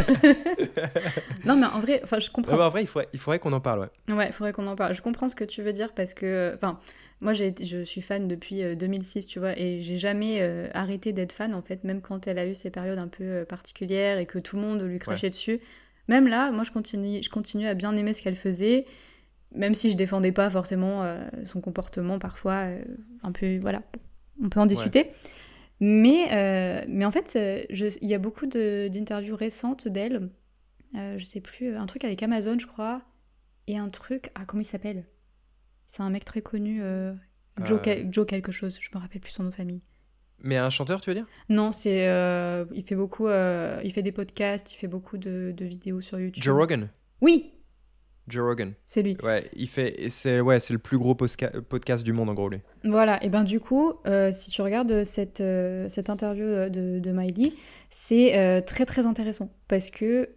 [1.46, 2.60] non, mais en vrai, enfin, je comprends.
[2.60, 4.14] en vrai, il faudrait, il faudrait qu'on en parle, ouais.
[4.14, 4.94] Ouais, il faudrait qu'on en parle.
[4.94, 6.78] Je comprends ce que tu veux dire parce que, enfin,
[7.22, 11.14] moi, j'ai je suis fan depuis euh, 2006, tu vois, et j'ai jamais euh, arrêté
[11.14, 14.18] d'être fan, en fait, même quand elle a eu ces périodes un peu euh, particulières
[14.18, 15.60] et que tout le monde lui crachait dessus.
[16.08, 18.86] Même là, moi, je continue, je continue à bien aimer ce qu'elle faisait,
[19.56, 22.84] même si je défendais pas forcément euh, son comportement parfois, euh,
[23.24, 23.82] un peu, voilà,
[24.41, 25.10] on peut en discuter.
[25.80, 27.38] Mais, euh, mais en fait,
[27.70, 30.30] il y a beaucoup de- d'interviews récentes d'elle.
[30.93, 33.01] Je sais plus, un truc avec Amazon, je crois.
[33.68, 34.30] Et un truc.
[34.36, 35.06] Ah, comment il s'appelle?
[35.88, 36.82] C'est un mec très connu.
[37.66, 37.80] Joe,
[38.12, 39.82] Joe quelque chose, je me rappelle plus son nom de famille.
[40.44, 41.26] Mais un chanteur, tu veux dire?
[41.50, 42.08] Non, c'est.
[42.08, 43.28] euh, il fait beaucoup.
[43.28, 46.44] euh, il fait des podcasts, il fait beaucoup de, de vidéos sur YouTube.
[46.44, 46.89] Joe Rogan?
[47.22, 47.54] Oui,
[48.28, 48.74] Joe Rogan.
[48.86, 49.18] c'est lui.
[49.24, 52.60] Ouais, il fait, c'est ouais, c'est le plus gros podcast du monde en gros lui.
[52.84, 55.44] Voilà, et ben du coup, euh, si tu regardes cette,
[55.88, 57.52] cette interview de, de Miley,
[57.89, 60.30] c'est très très intéressant parce que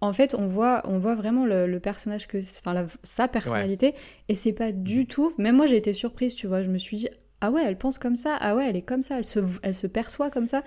[0.00, 3.94] en fait, on voit, on voit vraiment le, le personnage que, enfin la- sa personnalité,
[4.28, 5.30] et c'est pas du tout.
[5.38, 6.60] Même moi, j'ai été surprise, tu vois.
[6.60, 7.08] Je me suis dit,
[7.46, 9.74] ah ouais, elle pense comme ça, ah ouais, elle est comme ça, elle se, elle
[9.74, 10.62] se perçoit comme ça,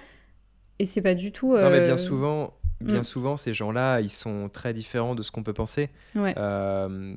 [0.80, 1.56] et c'est pas du tout.
[1.56, 2.52] Non mais euh, bien souvent,
[2.82, 3.04] bien mm.
[3.04, 5.90] souvent ces gens-là, ils sont très différents de ce qu'on peut penser.
[6.16, 6.34] Ouais.
[6.38, 7.16] Euh,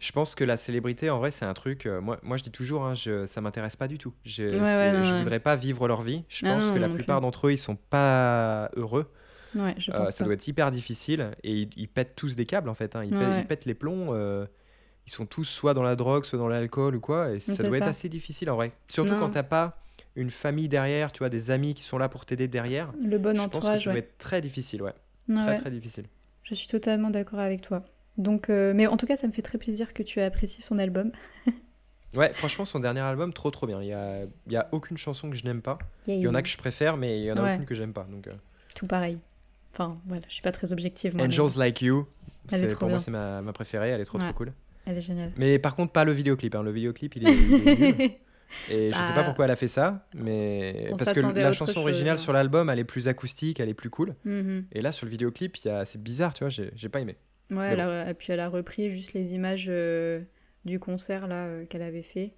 [0.00, 1.86] je pense que la célébrité, en vrai, c'est un truc.
[1.86, 4.12] euh, moi, moi, je dis toujours, hein, je, ça m'intéresse pas du tout.
[4.24, 5.18] Je, ouais, ouais.
[5.20, 6.24] voudrais pas vivre leur vie.
[6.28, 9.10] Je Ah pense non, que la plupart d'entre eux, ils sont pas heureux.
[9.54, 10.24] Ouais, je Euh, pense ça pas.
[10.24, 12.96] doit être hyper difficile et ils, ils pètent tous des câbles en fait.
[12.96, 13.06] hein.
[13.08, 14.12] Pètent, ils pètent les plombs.
[15.06, 17.30] Ils sont tous soit dans la drogue, soit dans l'alcool ou quoi.
[17.32, 18.72] Et ça doit être assez difficile en vrai.
[18.88, 19.18] Surtout Non.
[19.20, 19.78] quand t'as pas
[20.16, 22.92] une famille derrière, tu vois, des amis qui sont là pour t'aider derrière.
[23.04, 23.98] Le bon je pense que ça entourage, doit ouais.
[24.00, 24.92] être très difficile, ouais.
[25.28, 25.58] Ouais, Très ouais.
[25.58, 26.04] très difficile.
[26.44, 27.82] Je suis totalement d'accord avec toi.
[28.16, 30.62] Donc, euh, mais en tout cas, ça me fait très plaisir que tu aies apprécié
[30.62, 31.10] son album.
[32.14, 33.82] Ouais, franchement, son dernier album, trop trop bien.
[33.82, 35.78] Il y a, il y a aucune chanson que je n'aime pas.
[36.06, 37.54] Il y en a que je préfère, mais il y en a Ouais.
[37.54, 38.06] aucune que j'aime pas.
[38.08, 38.32] Donc, euh,
[38.76, 39.18] Tout pareil.
[39.72, 41.16] Enfin, voilà, je suis pas très objective.
[41.16, 42.06] Moi, mais Angels Like You,
[42.46, 43.88] c'est- pour moi, c'est ma, ma préférée.
[43.88, 44.24] Elle est trop Ouais.
[44.26, 44.52] trop cool.
[44.86, 45.32] Elle est géniale.
[45.36, 46.54] Mais par contre, pas le vidéoclip.
[46.54, 46.62] hein.
[46.62, 48.10] Le vidéoclip, il est, il est nul.
[48.70, 51.52] Et je sais pas Bah, pourquoi elle a fait ça, mais on parce que la
[51.52, 52.18] chanson chose, originale hein.
[52.18, 54.14] sur l'album, elle est plus acoustique, elle est plus cool.
[54.24, 54.66] Mhm.
[54.70, 55.84] Et là, sur le vidéoclip, a...
[55.84, 57.16] c'est bizarre, tu vois, j'ai j'ai pas aimé.
[57.50, 60.20] Ouais, elle a- et puis elle a repris juste les images euh,
[60.64, 62.34] du concert là euh, qu'elle avait fait.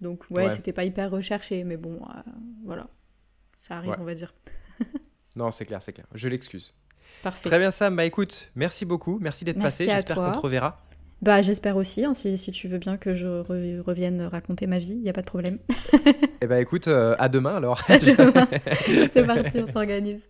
[0.00, 0.50] Donc ouais, Ouais.
[0.50, 2.20] c'était pas hyper recherché, mais bon, euh,
[2.64, 2.86] voilà,
[3.58, 3.96] ça arrive, Ouais.
[3.98, 4.34] on va dire.
[5.36, 6.06] Non, c'est clair, c'est clair.
[6.14, 6.72] Je l'excuse.
[7.22, 7.48] Parfait.
[7.48, 7.94] Très bien, Sam.
[7.96, 9.18] Bah écoute, merci beaucoup.
[9.20, 9.84] Merci d'être passé.
[9.84, 10.82] J'espère qu'on te reverra.
[11.22, 14.78] Bah j'espère aussi, hein, si, si tu veux bien que je re- revienne raconter ma
[14.78, 15.58] vie, y a pas de problème.
[16.42, 17.80] Eh bah écoute, euh, à demain alors.
[17.88, 20.28] C'est parti, on s'organise.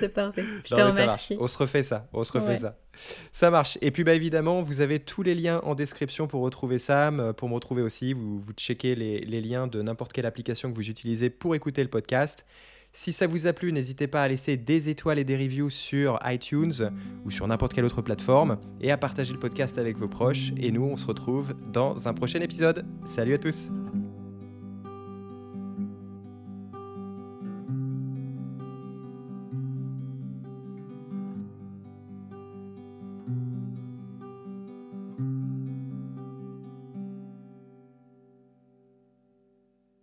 [0.00, 0.44] C'est parfait.
[0.64, 1.36] Je te remercie.
[1.40, 2.06] On se refait ça.
[2.12, 2.56] On se refait Ouais.
[2.56, 2.78] ça.
[3.32, 3.76] Ça marche.
[3.82, 7.32] Et puis bah évidemment, vous avez tous les liens en description pour retrouver Sam, euh,
[7.32, 8.12] pour me retrouver aussi.
[8.12, 11.82] Vous, vous checkez les, les liens de n'importe quelle application que vous utilisez pour écouter
[11.82, 12.46] le podcast.
[13.00, 16.18] Si ça vous a plu, n'hésitez pas à laisser des étoiles et des reviews sur
[16.24, 16.90] iTunes
[17.24, 20.50] ou sur n'importe quelle autre plateforme et à partager le podcast avec vos proches.
[20.56, 22.84] Et nous, on se retrouve dans un prochain épisode.
[23.04, 23.70] Salut à tous.